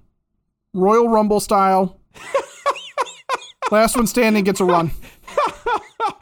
Royal 0.74 1.08
Rumble 1.08 1.40
style. 1.40 2.00
Last 3.70 3.96
one 3.96 4.06
standing 4.06 4.44
gets 4.44 4.60
a 4.60 4.64
run. 4.64 4.90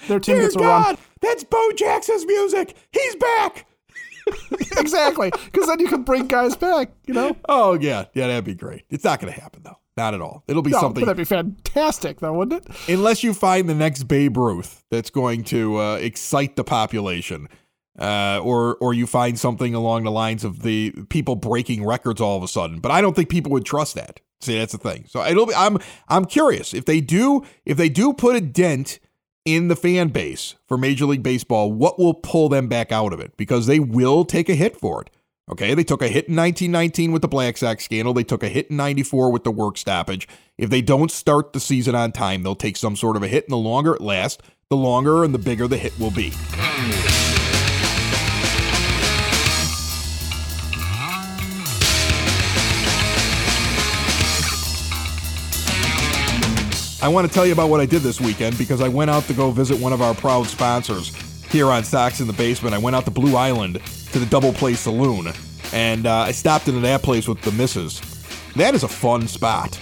Their 0.09 0.21
team 0.21 0.37
Dear 0.37 0.45
gets 0.45 0.57
a 0.57 0.59
God, 0.61 0.87
run. 0.87 0.99
That's 1.21 1.45
Bo 1.45 1.71
Jackson's 1.77 2.25
music. 2.27 2.77
He's 2.93 3.17
back. 3.17 3.67
exactly. 4.79 5.31
Because 5.47 5.67
then 5.67 5.81
you 5.81 5.89
can 5.89 6.03
bring 6.03 6.27
guys 6.27 6.57
back, 6.57 6.93
you 7.07 7.15
know? 7.15 7.37
Oh, 7.49 7.75
yeah. 7.75 8.05
Yeah, 8.15 8.29
that'd 8.29 8.45
be 8.45 8.55
great. 8.55 8.85
It's 8.91 9.05
not 9.05 9.21
going 9.21 9.33
to 9.33 9.41
happen, 9.41 9.63
though. 9.65 9.79
Not 9.97 10.15
at 10.15 10.21
all. 10.21 10.45
It'll 10.47 10.63
be 10.63 10.71
No, 10.71 10.81
something. 10.81 11.05
that'd 11.05 11.17
be 11.17 11.25
fantastic, 11.25 12.21
though, 12.21 12.33
wouldn't 12.33 12.65
it? 12.65 12.89
unless 12.89 13.23
you 13.25 13.35
find 13.35 13.69
the 13.69 13.75
next 13.75 14.05
Babe 14.05 14.37
Ruth 14.37 14.85
that's 14.91 15.11
going 15.11 15.45
to 15.45 15.79
uh, 15.79 15.95
excite 15.97 16.57
the 16.57 16.65
population, 16.65 17.49
uh, 18.01 18.41
or 18.43 18.77
or 18.77 18.95
you 18.95 19.07
find 19.07 19.39
something 19.39 19.75
along 19.75 20.05
the 20.05 20.11
lines 20.11 20.43
of 20.43 20.63
the 20.63 20.93
people 21.09 21.37
breaking 21.37 21.85
records 21.85 22.21
all 22.21 22.37
of 22.37 22.43
a 22.43 22.49
sudden. 22.49 22.81
But 22.81 22.91
I 22.91 23.01
don't 23.01 23.15
think 23.15 23.29
people 23.29 23.53
would 23.53 23.65
trust 23.65 23.95
that. 23.95 24.21
See, 24.41 24.59
that's 24.59 24.73
the 24.73 24.79
thing. 24.79 25.05
So 25.07 25.25
it'll 25.25 25.47
be. 25.47 25.55
I'm 25.55 25.79
I'm 26.09 26.25
curious 26.25 26.73
if 26.73 26.87
they 26.87 27.01
do 27.01 27.45
if 27.65 27.77
they 27.77 27.91
do 27.91 28.13
put 28.13 28.37
a 28.37 28.41
dent 28.41 28.99
in 29.45 29.69
the 29.69 29.77
fan 29.77 30.09
base 30.09 30.55
for 30.67 30.77
Major 30.77 31.07
League 31.07 31.23
Baseball, 31.23 31.73
what 31.73 31.99
will 31.99 32.15
pull 32.15 32.49
them 32.49 32.69
back 32.69 32.93
out 32.93 33.13
of 33.13 33.21
it? 33.21 33.37
Because 33.37 33.67
they 33.67 33.81
will 33.81 34.25
take 34.25 34.49
a 34.49 34.55
hit 34.55 34.77
for 34.77 35.03
it. 35.03 35.11
Okay, 35.51 35.75
they 35.75 35.83
took 35.83 36.01
a 36.01 36.09
hit 36.09 36.29
in 36.29 36.37
1919 36.37 37.11
with 37.11 37.23
the 37.23 37.29
Black 37.29 37.57
Sox 37.57 37.85
scandal. 37.85 38.15
They 38.15 38.23
took 38.23 38.45
a 38.45 38.49
hit 38.49 38.71
in 38.71 38.77
94 38.77 39.33
with 39.33 39.43
the 39.43 39.51
work 39.51 39.79
stoppage. 39.79 40.29
If 40.57 40.71
they 40.71 40.81
don't 40.81 41.11
start 41.11 41.53
the 41.53 41.61
season 41.61 41.97
on 41.97 42.13
time, 42.13 42.45
they'll 42.45 42.55
take 42.55 42.77
some 42.77 42.95
sort 42.95 43.17
of 43.17 43.25
a 43.25 43.29
hit. 43.29 43.45
And 43.45 43.53
the 43.53 43.57
longer 43.57 43.95
it 43.95 44.01
lasts, 44.01 44.41
the 44.69 44.77
longer 44.77 45.25
and 45.25 45.35
the 45.35 45.39
bigger 45.39 45.67
the 45.67 45.79
hit 45.79 45.99
will 45.99 46.13
be. 46.13 46.33
I 57.03 57.09
want 57.09 57.27
to 57.27 57.33
tell 57.33 57.47
you 57.47 57.55
about 57.55 57.71
what 57.71 57.81
I 57.81 57.87
did 57.87 58.03
this 58.03 58.21
weekend 58.21 58.59
because 58.59 58.83
I 58.83 58.89
went 58.89 59.11
out 59.11 59.23
to 59.25 59.33
go 59.33 59.51
visit 59.51 59.81
one 59.81 59.95
of 59.95 60.03
our 60.03 60.15
proud 60.15 60.47
sponsors 60.47 61.15
here 61.51 61.69
on 61.69 61.83
Sox 61.83 62.21
in 62.21 62.27
the 62.27 62.35
Basement. 62.35 62.75
I 62.75 62.79
went 62.79 62.95
out 62.95 63.07
to 63.07 63.11
Blue 63.11 63.37
Island 63.37 63.81
to 64.13 64.19
the 64.19 64.27
Double 64.27 64.53
Play 64.53 64.75
Saloon, 64.75 65.33
and 65.73 66.05
uh, 66.05 66.15
I 66.15 66.33
stopped 66.33 66.69
into 66.69 66.81
that 66.81 67.03
place 67.03 67.27
with 67.27 67.41
the 67.41 67.53
missus. 67.53 68.01
That 68.55 68.75
is 68.75 68.83
a 68.83 68.89
fun 68.89 69.27
spot. 69.29 69.79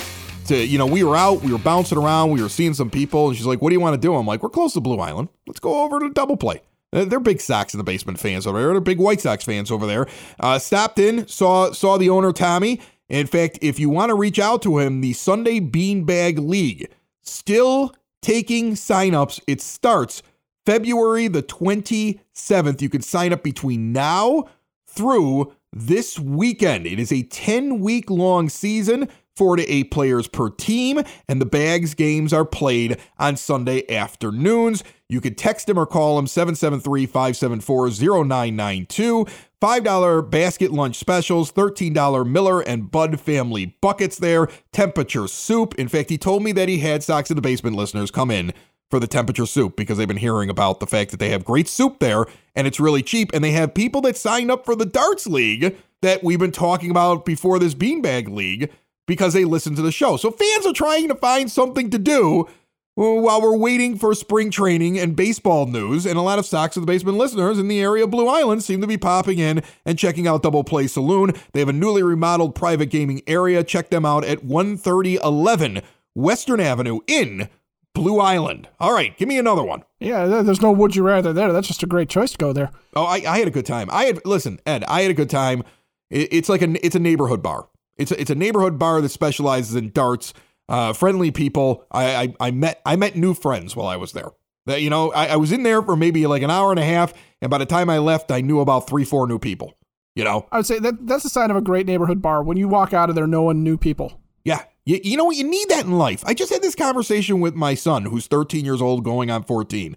To 0.47 0.57
you 0.57 0.79
know, 0.79 0.87
we 0.87 1.03
were 1.03 1.17
out, 1.17 1.43
we 1.43 1.51
were 1.51 1.59
bouncing 1.59 1.99
around, 1.99 2.31
we 2.31 2.41
were 2.41 2.49
seeing 2.49 2.73
some 2.73 2.89
people, 2.89 3.27
and 3.27 3.37
she's 3.37 3.47
like, 3.47 3.61
"What 3.61 3.71
do 3.71 3.75
you 3.75 3.81
want 3.81 4.01
to 4.01 4.01
do?" 4.01 4.15
I'm 4.15 4.25
like, 4.25 4.41
"We're 4.41 4.49
close 4.49 4.75
to 4.75 4.81
Blue 4.81 5.01
Island. 5.01 5.29
Let's 5.49 5.61
go 5.61 5.83
over 5.83 5.99
to 5.99 6.11
Double 6.11 6.37
Play." 6.37 6.63
They're 6.93 7.19
big 7.19 7.41
Sox 7.41 7.75
in 7.75 7.79
the 7.79 7.85
Basement 7.85 8.21
fans 8.21 8.47
over 8.47 8.61
there. 8.61 8.71
They're 8.71 8.81
big 8.81 9.01
White 9.01 9.21
Sox 9.21 9.45
fans 9.45 9.73
over 9.73 9.87
there. 9.87 10.07
Uh, 10.39 10.61
stopped 10.61 11.01
in, 11.01 11.27
saw 11.27 11.73
saw 11.73 11.99
the 11.99 12.11
owner 12.11 12.33
Tommy. 12.33 12.81
In 13.09 13.27
fact, 13.27 13.59
if 13.61 13.81
you 13.81 13.91
want 13.91 14.11
to 14.11 14.15
reach 14.15 14.39
out 14.39 14.63
to 14.63 14.79
him, 14.79 15.01
the 15.01 15.15
Sunday 15.15 15.59
Beanbag 15.59 16.39
League 16.39 16.89
still 17.29 17.95
taking 18.23 18.73
signups. 18.73 19.41
It 19.47 19.61
starts 19.61 20.23
February 20.67 21.29
the 21.29 21.43
27th. 21.43 22.83
You 22.83 22.89
can 22.89 23.03
sign 23.03 23.33
up 23.33 23.43
between 23.43 23.93
now 23.93 24.45
through 24.87 25.55
this 25.73 26.19
weekend. 26.19 26.87
It 26.87 26.99
is 26.99 27.13
a 27.13 27.23
10 27.23 27.81
week 27.81 28.11
long 28.11 28.49
season, 28.49 29.09
four 29.39 29.57
to 29.57 29.67
eight 29.67 29.91
players 29.91 30.29
per 30.29 30.51
team, 30.51 31.01
and 31.29 31.41
the 31.41 31.47
Bags 31.47 31.95
games 31.95 32.33
are 32.33 32.45
played 32.45 32.99
on 33.19 33.37
Sunday 33.37 33.89
afternoons. 33.89 34.83
You 35.09 35.23
could 35.23 35.39
text 35.39 35.69
him 35.69 35.79
or 35.79 35.87
call 35.87 36.19
him 36.19 36.27
773 36.27 37.07
574 37.07 37.89
0992. 38.27 39.27
$5 39.61 40.31
basket 40.31 40.71
lunch 40.71 40.97
specials, 40.97 41.51
$13 41.51 42.29
Miller 42.29 42.61
and 42.61 42.91
Bud 42.91 43.19
family 43.19 43.77
buckets 43.81 44.19
there, 44.19 44.49
temperature 44.73 45.27
soup. 45.27 45.75
In 45.77 45.89
fact, 45.89 46.11
he 46.11 46.19
told 46.19 46.45
me 46.45 46.53
that 46.53 46.69
he 46.69 46.79
had 46.79 47.03
Sox 47.03 47.31
in 47.31 47.37
the 47.37 47.43
Basement 47.43 47.75
listeners 47.75 48.11
come 48.11 48.31
in 48.31 48.53
for 48.91 49.01
the 49.01 49.07
temperature 49.07 49.47
soup 49.47 49.77
because 49.77 49.99
they've 49.99 50.09
been 50.09 50.17
hearing 50.17 50.49
about 50.49 50.81
the 50.81 50.87
fact 50.87 51.11
that 51.11 51.19
they 51.19 51.31
have 51.31 51.45
great 51.45 51.69
soup 51.69 51.99
there 51.99 52.25
and 52.55 52.67
it's 52.67 52.79
really 52.81 53.03
cheap. 53.03 53.31
And 53.35 53.43
they 53.43 53.51
have 53.53 53.75
people 53.75 54.01
that 54.03 54.17
signed 54.17 54.51
up 54.51 54.65
for 54.65 54.77
the 54.77 54.87
Darts 54.87 55.27
League 55.27 55.77
that 56.03 56.23
we've 56.23 56.39
been 56.39 56.53
talking 56.53 56.91
about 56.91 57.25
before 57.25 57.59
this 57.59 57.75
Beanbag 57.75 58.29
League 58.29 58.71
because 59.09 59.33
they 59.33 59.45
listen 59.45 59.75
to 59.75 59.83
the 59.83 59.91
show. 59.91 60.17
So 60.17 60.31
fans 60.31 60.67
are 60.67 60.73
trying 60.73 61.09
to 61.09 61.17
find 61.17 61.51
something 61.51 61.91
to 61.91 61.99
do 61.99 62.47
while 62.95 63.41
we're 63.41 63.57
waiting 63.57 63.97
for 63.97 64.13
spring 64.13 64.51
training 64.51 64.99
and 64.99 65.17
baseball 65.17 65.67
news, 65.67 66.05
and 66.05 66.19
a 66.19 66.23
lot 66.23 66.39
of 66.39 66.47
Sox 66.47 66.77
of 66.77 66.83
the 66.83 66.87
Basement 66.87 67.17
listeners 67.17 67.59
in 67.59 67.69
the 67.69 67.81
area 67.81 68.05
of 68.05 68.11
Blue 68.11 68.29
Island 68.29 68.63
seem 68.63 68.81
to 68.81 68.89
be 68.89 68.99
popping 68.99 69.39
in 69.39 69.63
and 69.85 69.99
checking 69.99 70.27
out 70.27 70.43
Double 70.43 70.65
Play 70.65 70.89
Saloon. 70.89 71.33
They 71.53 71.61
have 71.61 71.69
a 71.69 71.73
newly 71.73 72.03
remodeled 72.03 72.55
private 72.55 72.87
gaming 72.87 73.23
area. 73.27 73.65
Check 73.65 73.91
them 73.91 74.05
out 74.05 74.25
at 74.25 74.41
13011 74.41 75.83
Western 76.15 76.61
Avenue 76.61 76.99
in 77.07 77.49
Blue 77.95 78.19
Island. 78.19 78.69
All 78.81 78.93
right, 78.93 79.17
give 79.17 79.29
me 79.29 79.39
another 79.39 79.63
one. 79.63 79.85
Yeah, 80.01 80.27
there's 80.27 80.61
no 80.61 80.73
would 80.73 80.97
you 80.97 81.05
rather 81.05 81.33
there. 81.33 81.53
That's 81.53 81.69
just 81.69 81.85
a 81.85 81.87
great 81.87 82.09
choice 82.09 82.33
to 82.33 82.39
go 82.39 82.53
there. 82.53 82.73
Oh, 82.95 83.05
I, 83.05 83.23
I 83.27 83.39
had 83.39 83.49
a 83.49 83.53
good 83.53 83.67
time. 83.67 83.89
I 83.93 84.05
had 84.05 84.27
listen, 84.27 84.61
Ed. 84.67 84.83
I 84.85 85.03
had 85.03 85.11
a 85.13 85.15
good 85.15 85.31
time. 85.31 85.63
It, 86.11 86.33
it's 86.33 86.49
like 86.49 86.63
a 86.63 86.85
it's 86.85 86.97
a 86.97 87.01
neighborhood 87.01 87.43
bar. 87.43 87.69
It's 87.99 88.11
a, 88.11 88.21
it's 88.21 88.31
a 88.31 88.35
neighborhood 88.35 88.79
bar 88.79 89.01
that 89.01 89.11
specializes 89.11 89.75
in 89.75 89.91
darts. 89.91 90.33
Uh, 90.71 90.93
friendly 90.93 91.31
people. 91.31 91.87
I, 91.91 92.15
I 92.15 92.35
I 92.41 92.51
met 92.51 92.83
I 92.85 92.97
met 92.97 93.17
new 93.17 93.33
friends 93.33 93.75
while 93.75 93.87
I 93.87 93.97
was 93.97 94.13
there. 94.13 94.33
That 94.67 94.83
you 94.83 94.91
know, 94.91 95.11
I, 95.13 95.29
I 95.29 95.37
was 95.37 95.51
in 95.51 95.63
there 95.63 95.81
for 95.81 95.97
maybe 95.97 96.27
like 96.27 96.43
an 96.43 96.51
hour 96.51 96.71
and 96.71 96.79
a 96.79 96.85
half, 96.85 97.15
and 97.41 97.51
by 97.51 97.57
the 97.57 97.65
time 97.65 97.89
I 97.89 97.99
left, 97.99 98.31
I 98.31 98.43
knew 98.43 98.61
about 98.61 98.87
three 98.87 99.07
four 99.07 99.27
new 99.27 99.39
people. 99.39 99.73
You 100.15 100.25
know, 100.25 100.47
I 100.53 100.59
would 100.59 100.67
say 100.67 100.79
that 100.81 101.07
that's 101.07 101.25
a 101.25 101.31
sign 101.31 101.51
of 101.51 101.57
a 101.57 101.63
great 101.63 101.87
neighborhood 101.87 102.21
bar 102.21 102.43
when 102.43 102.59
you 102.59 102.69
walk 102.69 102.93
out 102.93 103.09
of 103.09 103.15
there 103.15 103.27
knowing 103.27 103.63
new 103.63 103.79
people. 103.79 104.21
Yeah. 104.45 104.65
You, 104.85 104.99
you 105.05 105.17
know 105.17 105.25
what? 105.25 105.37
You 105.37 105.45
need 105.45 105.69
that 105.69 105.85
in 105.85 105.93
life. 105.93 106.25
I 106.27 106.35
just 106.35 106.53
had 106.53 106.63
this 106.63 106.75
conversation 106.75 107.41
with 107.41 107.55
my 107.55 107.75
son, 107.75 108.05
who's 108.05 108.27
13 108.27 108.65
years 108.65 108.83
old, 108.83 109.05
going 109.05 109.31
on 109.31 109.45
14, 109.45 109.97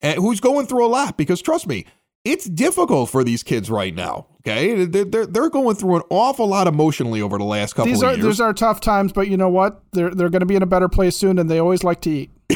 and 0.00 0.18
who's 0.18 0.40
going 0.40 0.66
through 0.66 0.84
a 0.84 0.88
lot 0.88 1.16
because 1.16 1.40
trust 1.40 1.66
me, 1.66 1.86
it's 2.24 2.44
difficult 2.46 3.10
for 3.10 3.24
these 3.24 3.42
kids 3.42 3.70
right 3.70 3.94
now. 3.94 4.26
Okay. 4.40 4.84
They're, 4.84 5.04
they're, 5.04 5.26
they're 5.26 5.50
going 5.50 5.76
through 5.76 5.96
an 5.96 6.02
awful 6.10 6.46
lot 6.46 6.66
emotionally 6.66 7.22
over 7.22 7.38
the 7.38 7.44
last 7.44 7.74
couple 7.74 7.92
These 7.92 8.02
of 8.02 8.08
are 8.08 8.14
years. 8.14 8.24
these 8.24 8.40
are 8.40 8.52
tough 8.52 8.80
times, 8.80 9.12
but 9.12 9.28
you 9.28 9.36
know 9.36 9.48
what? 9.48 9.82
They're 9.92 10.10
they're 10.10 10.30
going 10.30 10.40
to 10.40 10.46
be 10.46 10.56
in 10.56 10.62
a 10.62 10.66
better 10.66 10.88
place 10.88 11.16
soon, 11.16 11.38
and 11.38 11.50
they 11.50 11.58
always 11.58 11.84
like 11.84 12.00
to 12.02 12.10
eat. 12.10 12.30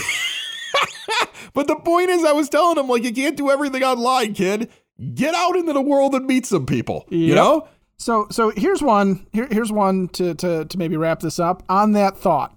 but 1.55 1.67
the 1.67 1.77
point 1.77 2.11
is, 2.11 2.25
I 2.25 2.33
was 2.33 2.49
telling 2.49 2.77
them, 2.77 2.89
like, 2.89 3.05
you 3.05 3.13
can't 3.13 3.37
do 3.37 3.51
everything 3.51 3.83
online, 3.83 4.35
kid. 4.35 4.71
Get 5.15 5.35
out 5.35 5.57
into 5.57 5.73
the 5.73 5.83
world 5.83 6.15
and 6.15 6.27
meet 6.27 6.47
some 6.47 6.67
people. 6.67 7.07
You 7.11 7.35
know? 7.35 7.69
So 7.99 8.27
so 8.31 8.51
here's 8.51 8.83
one 8.83 9.27
here 9.33 9.47
here's 9.51 9.73
one 9.73 10.09
to 10.09 10.35
to 10.35 10.65
to 10.65 10.79
maybe 10.79 10.97
wrap 10.97 11.21
this 11.21 11.39
up 11.39 11.63
on 11.69 11.93
that 11.93 12.17
thought. 12.17 12.56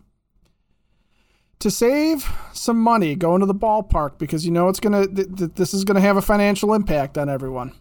To 1.60 1.70
save 1.70 2.32
some 2.54 2.80
money 2.80 3.16
going 3.16 3.42
to 3.42 3.46
the 3.46 3.54
ballpark 3.54 4.18
because 4.18 4.46
you 4.46 4.52
know 4.52 4.70
it's 4.70 4.80
gonna 4.80 5.06
th- 5.08 5.28
th- 5.36 5.52
this 5.56 5.74
is 5.74 5.84
gonna 5.84 6.00
have 6.00 6.16
a 6.16 6.22
financial 6.22 6.74
impact 6.74 7.18
on 7.18 7.28
everyone. 7.28 7.74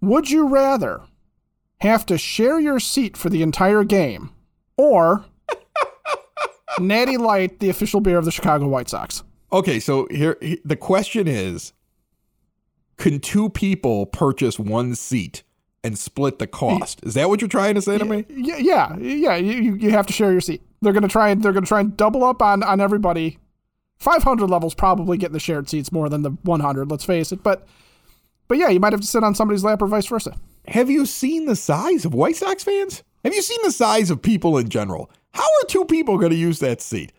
Would 0.00 0.30
you 0.30 0.48
rather 0.48 1.02
have 1.82 2.06
to 2.06 2.16
share 2.16 2.58
your 2.58 2.80
seat 2.80 3.14
for 3.14 3.28
the 3.28 3.42
entire 3.42 3.84
game, 3.84 4.30
or 4.78 5.26
Natty 6.80 7.18
Light, 7.18 7.60
the 7.60 7.68
official 7.68 8.00
beer 8.00 8.16
of 8.16 8.24
the 8.24 8.30
Chicago 8.32 8.66
White 8.66 8.88
Sox? 8.88 9.22
Okay, 9.52 9.78
so 9.78 10.08
here 10.10 10.38
he- 10.40 10.60
the 10.64 10.76
question 10.76 11.28
is 11.28 11.74
can 12.96 13.20
two 13.20 13.50
people 13.50 14.06
purchase 14.06 14.58
one 14.58 14.94
seat 14.94 15.42
and 15.84 15.98
split 15.98 16.38
the 16.38 16.46
cost? 16.46 17.00
Is 17.04 17.12
that 17.12 17.28
what 17.28 17.42
you're 17.42 17.48
trying 17.48 17.74
to 17.74 17.82
say 17.82 17.98
to 17.98 18.06
me? 18.06 18.24
Yeah, 18.30 18.56
yeah, 18.56 18.96
yeah. 18.96 19.36
You- 19.36 19.74
you 19.74 19.90
have 19.90 20.06
to 20.06 20.14
share 20.14 20.32
your 20.32 20.40
seat. 20.40 20.62
They're 20.86 20.92
gonna 20.92 21.08
try 21.08 21.30
and 21.30 21.42
they're 21.42 21.52
gonna 21.52 21.66
try 21.66 21.80
and 21.80 21.96
double 21.96 22.22
up 22.22 22.40
on 22.40 22.62
on 22.62 22.80
everybody. 22.80 23.38
500 23.98 24.46
levels 24.46 24.72
probably 24.72 25.18
getting 25.18 25.32
the 25.32 25.40
shared 25.40 25.68
seats 25.68 25.90
more 25.90 26.08
than 26.08 26.22
the 26.22 26.30
100. 26.44 26.88
Let's 26.88 27.02
face 27.04 27.32
it, 27.32 27.42
but 27.42 27.66
but 28.46 28.56
yeah, 28.56 28.68
you 28.68 28.78
might 28.78 28.92
have 28.92 29.00
to 29.00 29.06
sit 29.06 29.24
on 29.24 29.34
somebody's 29.34 29.64
lap 29.64 29.82
or 29.82 29.88
vice 29.88 30.06
versa. 30.06 30.36
Have 30.68 30.88
you 30.88 31.06
seen 31.06 31.46
the 31.46 31.56
size 31.56 32.04
of 32.04 32.14
White 32.14 32.36
Sox 32.36 32.62
fans? 32.62 33.02
Have 33.24 33.34
you 33.34 33.42
seen 33.42 33.58
the 33.64 33.72
size 33.72 34.12
of 34.12 34.22
people 34.22 34.58
in 34.58 34.68
general? 34.68 35.10
How 35.32 35.42
are 35.42 35.66
two 35.66 35.86
people 35.86 36.18
going 36.18 36.30
to 36.30 36.36
use 36.36 36.60
that 36.60 36.80
seat? 36.80 37.12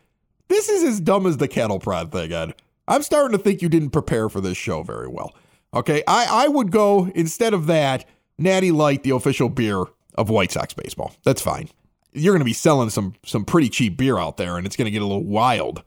This 0.48 0.70
is 0.70 0.82
as 0.86 1.02
dumb 1.02 1.26
as 1.26 1.36
the 1.36 1.50
cattle 1.50 1.80
prod 1.80 2.10
thing, 2.14 2.32
Ed. 2.32 2.54
I'm 2.88 3.02
starting 3.04 3.38
to 3.38 3.44
think 3.44 3.62
you 3.62 3.68
didn't 3.68 3.90
prepare 3.90 4.30
for 4.30 4.40
this 4.40 4.56
show 4.56 4.84
very 4.84 5.10
well. 5.10 5.36
Okay, 5.74 6.04
I, 6.08 6.46
I 6.46 6.48
would 6.48 6.72
go 6.72 7.12
instead 7.14 7.54
of 7.54 7.68
that, 7.68 8.06
Natty 8.38 8.72
Light, 8.72 9.04
the 9.04 9.10
official 9.10 9.50
beer 9.50 9.84
of 10.16 10.30
White 10.30 10.54
Sox 10.54 10.74
baseball. 10.74 11.14
That's 11.26 11.42
fine. 11.42 11.70
You're 12.14 12.34
going 12.34 12.42
to 12.42 12.46
be 12.46 12.54
selling 12.54 12.90
some 12.90 13.14
some 13.26 13.46
pretty 13.46 13.70
cheap 13.70 13.98
beer 13.98 14.18
out 14.18 14.38
there, 14.38 14.58
and 14.58 14.66
it's 14.66 14.76
going 14.76 14.86
to 14.86 14.92
get 14.92 15.02
a 15.02 15.06
little 15.06 15.24
wild. 15.24 15.84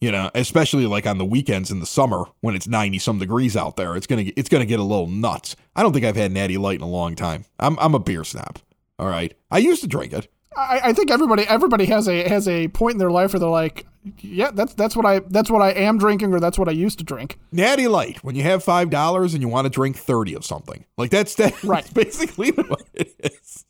You 0.00 0.10
know, 0.10 0.30
especially 0.34 0.86
like 0.86 1.06
on 1.06 1.18
the 1.18 1.24
weekends 1.24 1.70
in 1.70 1.78
the 1.78 1.86
summer 1.86 2.24
when 2.40 2.56
it's 2.56 2.66
90 2.66 2.98
some 2.98 3.20
degrees 3.20 3.56
out 3.56 3.76
there. 3.76 3.94
It's 3.94 4.08
gonna 4.08 4.24
it's 4.36 4.48
gonna 4.48 4.66
get 4.66 4.80
a 4.80 4.82
little 4.82 5.06
nuts. 5.06 5.54
I 5.76 5.82
don't 5.84 5.92
think 5.92 6.04
I've 6.04 6.16
had 6.16 6.32
Natty 6.32 6.58
Light 6.58 6.74
in 6.80 6.82
a 6.82 6.88
long 6.88 7.14
time. 7.14 7.44
I'm 7.60 7.78
I'm 7.78 7.94
a 7.94 8.00
beer 8.00 8.24
snob. 8.24 8.58
All 8.98 9.06
right, 9.08 9.32
I 9.50 9.58
used 9.58 9.80
to 9.82 9.86
drink 9.86 10.12
it. 10.12 10.26
I, 10.56 10.80
I 10.86 10.92
think 10.92 11.12
everybody 11.12 11.44
everybody 11.44 11.84
has 11.86 12.08
a 12.08 12.28
has 12.28 12.48
a 12.48 12.66
point 12.66 12.94
in 12.94 12.98
their 12.98 13.12
life 13.12 13.32
where 13.32 13.38
they're 13.38 13.48
like, 13.48 13.86
yeah, 14.18 14.50
that's 14.52 14.74
that's 14.74 14.96
what 14.96 15.06
I 15.06 15.20
that's 15.20 15.50
what 15.50 15.62
I 15.62 15.70
am 15.70 15.98
drinking 15.98 16.34
or 16.34 16.40
that's 16.40 16.58
what 16.58 16.68
I 16.68 16.72
used 16.72 16.98
to 16.98 17.04
drink. 17.04 17.38
Natty 17.52 17.86
Light, 17.86 18.24
when 18.24 18.34
you 18.34 18.42
have 18.42 18.64
five 18.64 18.90
dollars 18.90 19.34
and 19.34 19.42
you 19.42 19.48
want 19.48 19.66
to 19.66 19.70
drink 19.70 19.96
thirty 19.96 20.34
of 20.34 20.44
something, 20.44 20.84
like 20.98 21.12
that's 21.12 21.36
that's 21.36 21.62
Right. 21.62 21.88
basically 21.94 22.50
what 22.50 22.82
it 22.92 23.14
is. 23.22 23.64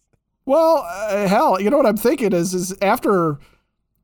Well, 0.45 0.85
uh, 0.89 1.29
hell, 1.29 1.61
you 1.61 1.71
know 1.71 1.77
what 1.77 1.87
I'm 1.87 1.97
thinking 1.97 2.33
is 2.33 2.53
is 2.55 2.75
after 2.83 3.39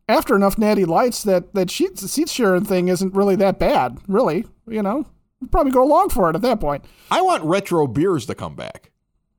after 0.08 0.34
enough 0.36 0.56
natty 0.58 0.84
lights 0.84 1.22
that 1.24 1.54
that 1.54 1.70
sheet, 1.70 1.98
seat 1.98 2.28
sharing 2.28 2.64
thing 2.64 2.88
isn't 2.88 3.14
really 3.14 3.36
that 3.36 3.58
bad, 3.58 3.98
really. 4.06 4.44
You 4.68 4.82
know, 4.82 5.06
We'd 5.40 5.50
probably 5.50 5.72
go 5.72 5.82
along 5.82 6.10
for 6.10 6.28
it 6.30 6.36
at 6.36 6.42
that 6.42 6.60
point. 6.60 6.84
I 7.10 7.22
want 7.22 7.42
retro 7.44 7.86
beers 7.86 8.26
to 8.26 8.34
come 8.34 8.54
back. 8.54 8.90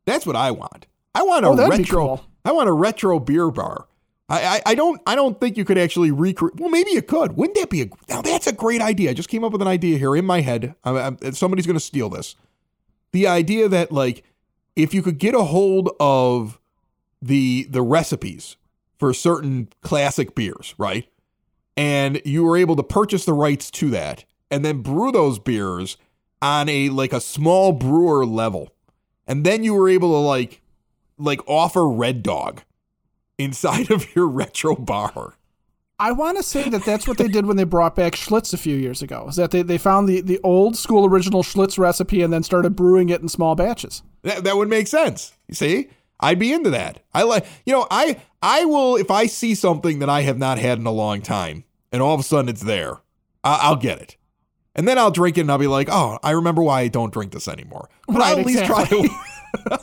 That's 0.05 0.25
what 0.25 0.35
I 0.35 0.51
want. 0.51 0.87
I 1.13 1.23
want 1.23 1.45
a 1.45 1.49
Oh, 1.49 1.55
that'd 1.55 1.71
be 1.77 1.83
retro. 1.83 1.99
cool. 2.05 2.25
I 2.45 2.51
want 2.51 2.67
a 2.69 2.73
retro 2.73 3.19
beer 3.19 3.51
bar. 3.51 3.87
I, 4.27 4.41
I, 4.57 4.61
I 4.71 4.75
don't 4.75 5.01
I 5.07 5.15
don't 5.15 5.39
think 5.39 5.57
you 5.57 5.65
could 5.65 5.77
actually 5.77 6.11
recreate. 6.11 6.59
Well, 6.59 6.69
maybe 6.69 6.91
you 6.91 7.01
could. 7.01 7.35
Wouldn't 7.35 7.57
that 7.57 7.69
be 7.69 7.81
a 7.83 7.85
now? 8.09 8.21
That's 8.21 8.45
a 8.47 8.53
great 8.53 8.81
idea. 8.81 9.09
I 9.09 9.13
just 9.13 9.29
came 9.29 9.43
up 9.43 9.51
with 9.51 9.61
an 9.61 9.67
idea 9.67 9.97
here 9.97 10.15
in 10.15 10.25
my 10.25 10.41
head. 10.41 10.75
I'm, 10.83 10.95
I'm- 10.97 11.33
somebody's 11.33 11.65
going 11.65 11.77
to 11.77 11.83
steal 11.83 12.09
this. 12.09 12.35
The 13.11 13.25
idea 13.27 13.67
that 13.69 13.91
like 13.91 14.23
if 14.75 14.93
you 14.93 15.01
could 15.01 15.17
get 15.17 15.33
a 15.33 15.43
hold 15.43 15.89
of 15.99 16.58
the 17.21 17.67
the 17.69 17.81
recipes 17.81 18.55
for 18.97 19.13
certain 19.13 19.69
classic 19.81 20.35
beers, 20.35 20.75
right? 20.77 21.07
And 21.77 22.21
you 22.25 22.43
were 22.43 22.57
able 22.57 22.75
to 22.75 22.83
purchase 22.83 23.25
the 23.25 23.33
rights 23.33 23.71
to 23.71 23.89
that 23.91 24.25
and 24.51 24.65
then 24.65 24.81
brew 24.81 25.11
those 25.11 25.39
beers 25.39 25.97
on 26.41 26.69
a 26.69 26.89
like 26.89 27.13
a 27.13 27.21
small 27.21 27.71
brewer 27.71 28.25
level. 28.25 28.73
And 29.27 29.45
then 29.45 29.63
you 29.63 29.73
were 29.73 29.89
able 29.89 30.09
to 30.09 30.17
like 30.17 30.61
like 31.17 31.41
offer 31.47 31.87
Red 31.87 32.23
Dog 32.23 32.63
inside 33.37 33.91
of 33.91 34.15
your 34.15 34.27
retro 34.27 34.75
bar. 34.75 35.35
I 36.01 36.13
want 36.13 36.37
to 36.37 36.43
say 36.43 36.69
that 36.69 36.85
that's 36.85 37.09
what 37.09 37.17
they 37.17 37.27
did 37.27 37.45
when 37.45 37.57
they 37.57 37.65
brought 37.65 37.93
back 37.93 38.13
Schlitz 38.13 38.53
a 38.53 38.57
few 38.57 38.77
years 38.77 39.01
ago. 39.01 39.25
Is 39.27 39.35
that 39.35 39.51
they, 39.51 39.63
they 39.63 39.77
found 39.77 40.07
the, 40.07 40.21
the 40.21 40.39
old 40.43 40.77
school 40.77 41.05
original 41.05 41.43
Schlitz 41.43 41.77
recipe 41.77 42.21
and 42.21 42.31
then 42.31 42.41
started 42.41 42.73
brewing 42.73 43.09
it 43.09 43.21
in 43.21 43.27
small 43.27 43.53
batches. 43.53 44.01
That, 44.21 44.45
that 44.45 44.55
would 44.55 44.69
make 44.69 44.87
sense. 44.87 45.33
You 45.49 45.55
see? 45.55 45.89
I'd 46.19 46.39
be 46.39 46.53
into 46.53 46.69
that. 46.71 47.03
I 47.13 47.23
like 47.23 47.45
you 47.65 47.73
know, 47.73 47.87
I 47.89 48.21
I 48.41 48.65
will 48.65 48.95
if 48.95 49.11
I 49.11 49.25
see 49.25 49.55
something 49.55 49.99
that 49.99 50.09
I 50.09 50.21
have 50.21 50.37
not 50.37 50.57
had 50.59 50.79
in 50.79 50.85
a 50.85 50.91
long 50.91 51.21
time 51.21 51.63
and 51.91 52.01
all 52.01 52.13
of 52.13 52.19
a 52.19 52.23
sudden 52.23 52.49
it's 52.49 52.63
there, 52.63 52.97
I, 53.43 53.59
I'll 53.63 53.75
get 53.75 54.01
it. 54.01 54.17
And 54.75 54.87
then 54.87 54.97
I'll 54.97 55.11
drink 55.11 55.37
it 55.37 55.41
and 55.41 55.51
I'll 55.51 55.57
be 55.57 55.67
like, 55.67 55.89
oh, 55.91 56.19
I 56.23 56.31
remember 56.31 56.61
why 56.61 56.81
I 56.81 56.87
don't 56.87 57.11
drink 57.11 57.31
this 57.33 57.47
anymore. 57.47 57.89
But 58.07 58.21
I'll 58.21 58.39
at 58.39 58.45
least 58.45 58.61
exactly. 58.61 59.09
try 59.09 59.77
it. 59.77 59.81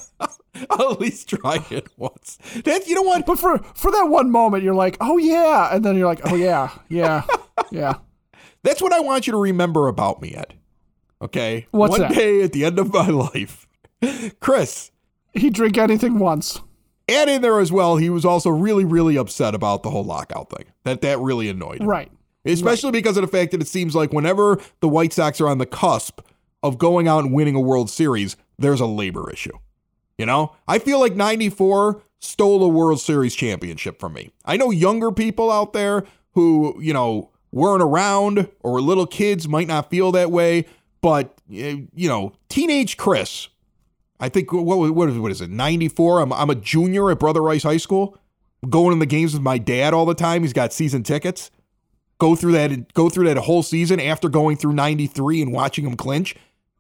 I'll 0.70 0.92
at 0.92 1.00
least 1.00 1.28
try 1.28 1.64
it 1.70 1.88
once. 1.96 2.38
That 2.64 2.86
you 2.86 2.94
know 2.94 3.02
what? 3.02 3.26
But 3.26 3.38
for 3.38 3.58
for 3.74 3.90
that 3.90 4.08
one 4.08 4.30
moment, 4.30 4.62
you're 4.62 4.74
like, 4.74 4.96
oh 5.00 5.18
yeah, 5.18 5.74
and 5.74 5.84
then 5.84 5.96
you're 5.96 6.06
like, 6.06 6.20
oh 6.24 6.34
yeah, 6.34 6.70
yeah, 6.88 7.24
yeah. 7.70 7.94
That's 8.62 8.82
what 8.82 8.92
I 8.92 9.00
want 9.00 9.26
you 9.26 9.32
to 9.32 9.38
remember 9.38 9.86
about 9.86 10.20
me, 10.20 10.34
Ed. 10.34 10.54
Okay? 11.22 11.66
What's 11.70 11.92
One 11.92 12.00
that? 12.00 12.14
day 12.14 12.42
at 12.42 12.52
the 12.52 12.64
end 12.64 12.78
of 12.78 12.92
my 12.92 13.08
life. 13.10 13.66
Chris, 14.40 14.90
He'd 15.36 15.54
drink 15.54 15.78
anything 15.78 16.18
once. 16.18 16.60
and 17.08 17.30
in 17.30 17.42
there 17.42 17.60
as 17.60 17.70
well, 17.70 17.96
he 17.96 18.10
was 18.10 18.24
also 18.24 18.50
really, 18.50 18.84
really 18.84 19.16
upset 19.16 19.54
about 19.54 19.82
the 19.82 19.90
whole 19.90 20.04
lockout 20.04 20.50
thing. 20.50 20.66
That 20.84 21.02
that 21.02 21.18
really 21.20 21.48
annoyed 21.48 21.80
him. 21.80 21.86
Right. 21.88 22.10
Especially 22.44 22.92
because 22.92 23.16
of 23.16 23.22
the 23.22 23.28
fact 23.28 23.50
that 23.52 23.60
it 23.60 23.66
seems 23.68 23.94
like 23.94 24.12
whenever 24.12 24.60
the 24.80 24.88
White 24.88 25.12
Sox 25.12 25.40
are 25.40 25.48
on 25.48 25.58
the 25.58 25.66
cusp 25.66 26.20
of 26.62 26.78
going 26.78 27.08
out 27.08 27.24
and 27.24 27.32
winning 27.32 27.54
a 27.56 27.60
World 27.60 27.90
Series, 27.90 28.36
there's 28.58 28.80
a 28.80 28.86
labor 28.86 29.30
issue. 29.30 29.56
You 30.16 30.26
know, 30.26 30.54
I 30.66 30.78
feel 30.78 31.00
like 31.00 31.14
94 31.16 32.02
stole 32.20 32.62
a 32.62 32.68
World 32.68 33.00
Series 33.00 33.34
championship 33.34 33.98
from 34.00 34.12
me. 34.14 34.30
I 34.44 34.56
know 34.56 34.70
younger 34.70 35.10
people 35.12 35.50
out 35.50 35.72
there 35.72 36.04
who, 36.32 36.76
you 36.80 36.92
know, 36.92 37.30
weren't 37.52 37.82
around 37.82 38.48
or 38.60 38.72
were 38.72 38.80
little 38.80 39.06
kids 39.06 39.48
might 39.48 39.66
not 39.68 39.90
feel 39.90 40.12
that 40.12 40.30
way, 40.30 40.66
but, 41.02 41.34
eh, 41.52 41.76
you 41.94 42.08
know, 42.08 42.32
teenage 42.48 42.96
Chris, 42.96 43.48
I 44.18 44.28
think, 44.28 44.52
what, 44.52 44.64
what, 44.64 44.94
what 44.94 45.30
is 45.30 45.40
it, 45.40 45.50
94? 45.50 46.20
I'm, 46.20 46.32
I'm 46.32 46.50
a 46.50 46.54
junior 46.54 47.10
at 47.10 47.18
Brother 47.18 47.42
Rice 47.42 47.62
High 47.64 47.76
School, 47.76 48.18
going 48.68 48.92
in 48.92 48.98
the 48.98 49.06
games 49.06 49.34
with 49.34 49.42
my 49.42 49.58
dad 49.58 49.92
all 49.94 50.06
the 50.06 50.14
time. 50.14 50.42
He's 50.42 50.52
got 50.52 50.72
season 50.72 51.02
tickets 51.02 51.50
go 52.18 52.34
through 52.34 52.52
that 52.52 52.94
go 52.94 53.08
through 53.10 53.26
that 53.26 53.36
whole 53.36 53.62
season 53.62 54.00
after 54.00 54.28
going 54.28 54.56
through 54.56 54.72
93 54.72 55.42
and 55.42 55.52
watching 55.52 55.86
him 55.86 55.96
clinch 55.96 56.34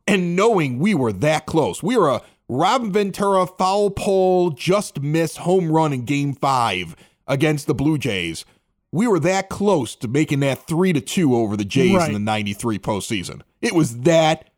and 0.06 0.34
knowing 0.34 0.78
we 0.78 0.94
were 0.94 1.12
that 1.12 1.46
close. 1.46 1.82
We 1.82 1.96
were 1.96 2.08
a 2.08 2.22
Robin 2.48 2.92
Ventura 2.92 3.46
foul 3.46 3.90
pole 3.90 4.50
just 4.50 5.02
miss 5.02 5.36
home 5.38 5.70
run 5.70 5.92
in 5.92 6.04
game 6.04 6.32
5 6.32 6.96
against 7.26 7.66
the 7.66 7.74
Blue 7.74 7.98
Jays. 7.98 8.44
We 8.92 9.08
were 9.08 9.18
that 9.20 9.48
close 9.48 9.94
to 9.96 10.08
making 10.08 10.40
that 10.40 10.66
3 10.66 10.92
to 10.94 11.00
2 11.00 11.34
over 11.34 11.56
the 11.56 11.64
Jays 11.64 11.96
Right. 11.96 12.08
in 12.08 12.14
the 12.14 12.20
93 12.20 12.78
postseason. 12.78 13.42
It 13.60 13.74
was 13.74 14.00
that 14.02 14.48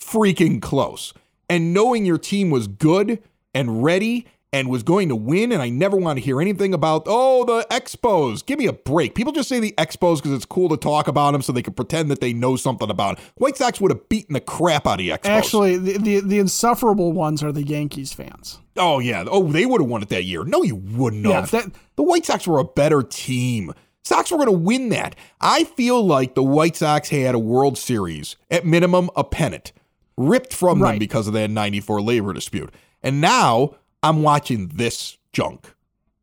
freaking 0.00 0.60
close. 0.60 1.12
And 1.48 1.72
knowing 1.72 2.04
your 2.04 2.18
team 2.18 2.50
was 2.50 2.66
good 2.68 3.22
and 3.54 3.82
ready 3.82 4.26
and 4.50 4.70
was 4.70 4.82
going 4.82 5.10
to 5.10 5.16
win, 5.16 5.52
and 5.52 5.60
I 5.60 5.68
never 5.68 5.96
want 5.96 6.18
to 6.18 6.24
hear 6.24 6.40
anything 6.40 6.72
about, 6.72 7.02
oh, 7.06 7.44
the 7.44 7.66
Expos. 7.70 8.44
Give 8.44 8.58
me 8.58 8.66
a 8.66 8.72
break. 8.72 9.14
People 9.14 9.32
just 9.32 9.46
say 9.48 9.60
the 9.60 9.74
Expos 9.76 10.16
because 10.16 10.32
it's 10.32 10.46
cool 10.46 10.70
to 10.70 10.76
talk 10.78 11.06
about 11.06 11.32
them 11.32 11.42
so 11.42 11.52
they 11.52 11.60
can 11.60 11.74
pretend 11.74 12.10
that 12.10 12.20
they 12.22 12.32
know 12.32 12.56
something 12.56 12.88
about 12.90 13.18
it. 13.18 13.24
White 13.36 13.58
Sox 13.58 13.78
would 13.78 13.90
have 13.90 14.08
beaten 14.08 14.32
the 14.32 14.40
crap 14.40 14.86
out 14.86 14.94
of 14.94 14.98
the 14.98 15.10
Expos. 15.10 15.26
Actually, 15.28 15.76
the, 15.76 15.98
the 15.98 16.20
the 16.20 16.38
insufferable 16.38 17.12
ones 17.12 17.42
are 17.42 17.52
the 17.52 17.62
Yankees 17.62 18.14
fans. 18.14 18.58
oh, 18.78 19.00
yeah. 19.00 19.24
Oh, 19.30 19.50
they 19.52 19.66
would 19.66 19.82
have 19.82 19.90
won 19.90 20.00
it 20.02 20.08
that 20.08 20.24
year. 20.24 20.44
No, 20.44 20.62
you 20.62 20.76
wouldn't 20.76 21.26
Yeah, 21.26 21.40
have. 21.40 21.50
that- 21.50 21.70
the 21.96 22.02
White 22.02 22.24
Sox 22.24 22.46
were 22.46 22.58
a 22.58 22.64
better 22.64 23.02
team. 23.02 23.74
Sox 24.02 24.30
were 24.30 24.38
going 24.38 24.46
to 24.48 24.52
win 24.52 24.88
that. 24.88 25.14
I 25.42 25.64
feel 25.64 26.02
like 26.02 26.34
the 26.34 26.42
White 26.42 26.76
Sox 26.76 27.10
had 27.10 27.34
a 27.34 27.38
World 27.38 27.76
Series, 27.76 28.36
at 28.50 28.64
minimum, 28.64 29.10
a 29.14 29.24
pennant, 29.24 29.72
ripped 30.18 30.52
from 30.52 30.80
them 30.80 30.98
because 30.98 31.26
of 31.26 31.32
that 31.34 31.50
94 31.50 32.02
labor 32.02 32.32
dispute. 32.32 32.74
And 33.02 33.20
now 33.20 33.76
I'm 34.02 34.22
watching 34.22 34.68
this 34.68 35.16
junk. 35.32 35.72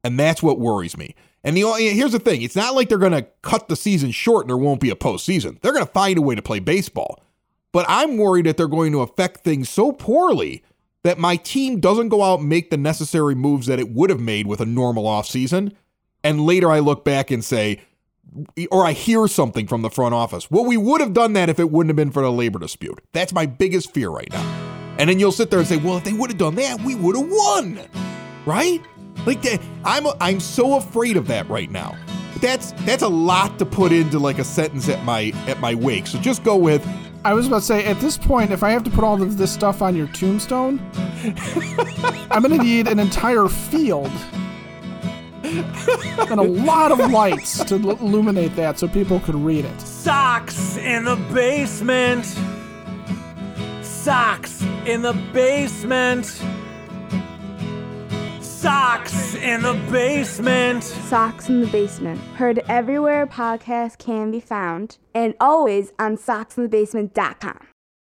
And 0.03 0.19
that's 0.19 0.43
what 0.43 0.59
worries 0.59 0.97
me. 0.97 1.15
And 1.43 1.55
the 1.55 1.63
only, 1.63 1.89
here's 1.89 2.11
the 2.11 2.19
thing 2.19 2.41
it's 2.41 2.55
not 2.55 2.75
like 2.75 2.89
they're 2.89 2.97
going 2.97 3.11
to 3.11 3.27
cut 3.41 3.67
the 3.67 3.75
season 3.75 4.11
short 4.11 4.45
and 4.45 4.49
there 4.49 4.57
won't 4.57 4.81
be 4.81 4.89
a 4.89 4.95
postseason. 4.95 5.59
They're 5.61 5.73
going 5.73 5.85
to 5.85 5.91
find 5.91 6.17
a 6.17 6.21
way 6.21 6.35
to 6.35 6.41
play 6.41 6.59
baseball. 6.59 7.23
But 7.71 7.85
I'm 7.87 8.17
worried 8.17 8.45
that 8.45 8.57
they're 8.57 8.67
going 8.67 8.91
to 8.93 9.01
affect 9.01 9.43
things 9.43 9.69
so 9.69 9.91
poorly 9.91 10.63
that 11.03 11.19
my 11.19 11.35
team 11.35 11.79
doesn't 11.79 12.09
go 12.09 12.23
out 12.23 12.39
and 12.39 12.49
make 12.49 12.71
the 12.71 12.77
necessary 12.77 13.35
moves 13.35 13.67
that 13.67 13.79
it 13.79 13.91
would 13.91 14.09
have 14.09 14.19
made 14.19 14.47
with 14.47 14.59
a 14.59 14.65
normal 14.65 15.05
offseason. 15.05 15.73
And 16.23 16.45
later 16.45 16.71
I 16.71 16.79
look 16.79 17.05
back 17.05 17.29
and 17.29 17.43
say, 17.43 17.81
or 18.71 18.85
I 18.85 18.91
hear 18.91 19.27
something 19.27 19.67
from 19.67 19.81
the 19.81 19.89
front 19.89 20.13
office. 20.13 20.49
Well, 20.49 20.65
we 20.65 20.77
would 20.77 21.01
have 21.01 21.13
done 21.13 21.33
that 21.33 21.49
if 21.49 21.59
it 21.59 21.71
wouldn't 21.71 21.89
have 21.89 21.95
been 21.95 22.11
for 22.11 22.21
the 22.21 22.31
labor 22.31 22.59
dispute. 22.59 22.99
That's 23.13 23.33
my 23.33 23.45
biggest 23.45 23.93
fear 23.93 24.09
right 24.09 24.31
now. 24.31 24.43
And 24.97 25.09
then 25.09 25.19
you'll 25.19 25.31
sit 25.31 25.49
there 25.49 25.59
and 25.59 25.67
say, 25.67 25.77
well, 25.77 25.97
if 25.97 26.03
they 26.03 26.13
would 26.13 26.29
have 26.29 26.39
done 26.39 26.55
that, 26.55 26.81
we 26.81 26.95
would 26.95 27.15
have 27.15 27.27
won. 27.29 27.79
Right? 28.45 28.81
Like 29.25 29.41
that, 29.41 29.61
I'm 29.83 30.05
I'm 30.21 30.39
so 30.39 30.77
afraid 30.77 31.17
of 31.17 31.27
that 31.27 31.49
right 31.49 31.69
now. 31.71 31.97
But 32.33 32.41
that's 32.41 32.71
that's 32.83 33.03
a 33.03 33.07
lot 33.07 33.57
to 33.59 33.65
put 33.65 33.91
into 33.91 34.19
like 34.19 34.39
a 34.39 34.43
sentence 34.43 34.87
at 34.89 35.03
my 35.03 35.33
at 35.47 35.59
my 35.59 35.73
wake. 35.73 36.07
So 36.07 36.19
just 36.19 36.43
go 36.43 36.55
with 36.55 36.85
I 37.25 37.33
was 37.33 37.47
about 37.47 37.61
to 37.61 37.65
say, 37.65 37.83
at 37.85 37.99
this 38.01 38.19
point, 38.19 38.51
if 38.51 38.61
I 38.61 38.69
have 38.69 38.83
to 38.83 38.91
put 38.91 39.03
all 39.03 39.19
of 39.19 39.39
this 39.39 39.51
stuff 39.51 39.81
on 39.81 39.95
your 39.95 40.05
tombstone, 40.09 40.79
I'm 42.29 42.43
going 42.43 42.55
to 42.55 42.63
need 42.63 42.87
an 42.87 42.99
entire 42.99 43.47
field 43.47 44.11
and 45.59 46.39
a 46.39 46.43
lot 46.43 46.91
of 46.91 46.99
lights 47.11 47.63
to 47.65 47.75
l- 47.75 47.91
illuminate 47.91 48.55
that 48.55 48.79
so 48.79 48.87
people 48.87 49.19
could 49.21 49.35
read 49.35 49.65
it. 49.65 49.81
Sox 49.81 50.77
in 50.77 51.05
the 51.05 51.15
basement. 51.33 52.25
Sox 53.83 54.61
in 54.85 55.01
the 55.01 55.13
basement. 55.33 56.25
Sox 58.41 59.35
in 59.35 59.61
the 59.61 59.73
basement. 59.91 60.83
Sox 60.83 61.49
in 61.49 61.61
the 61.61 61.67
Basement. 61.67 62.19
Heard 62.35 62.63
everywhere 62.67 63.27
podcasts 63.27 63.97
can 63.97 64.31
be 64.31 64.39
found 64.39 64.97
and 65.13 65.35
always 65.39 65.91
on 65.99 66.17
soxinthebasement.com. 66.17 67.67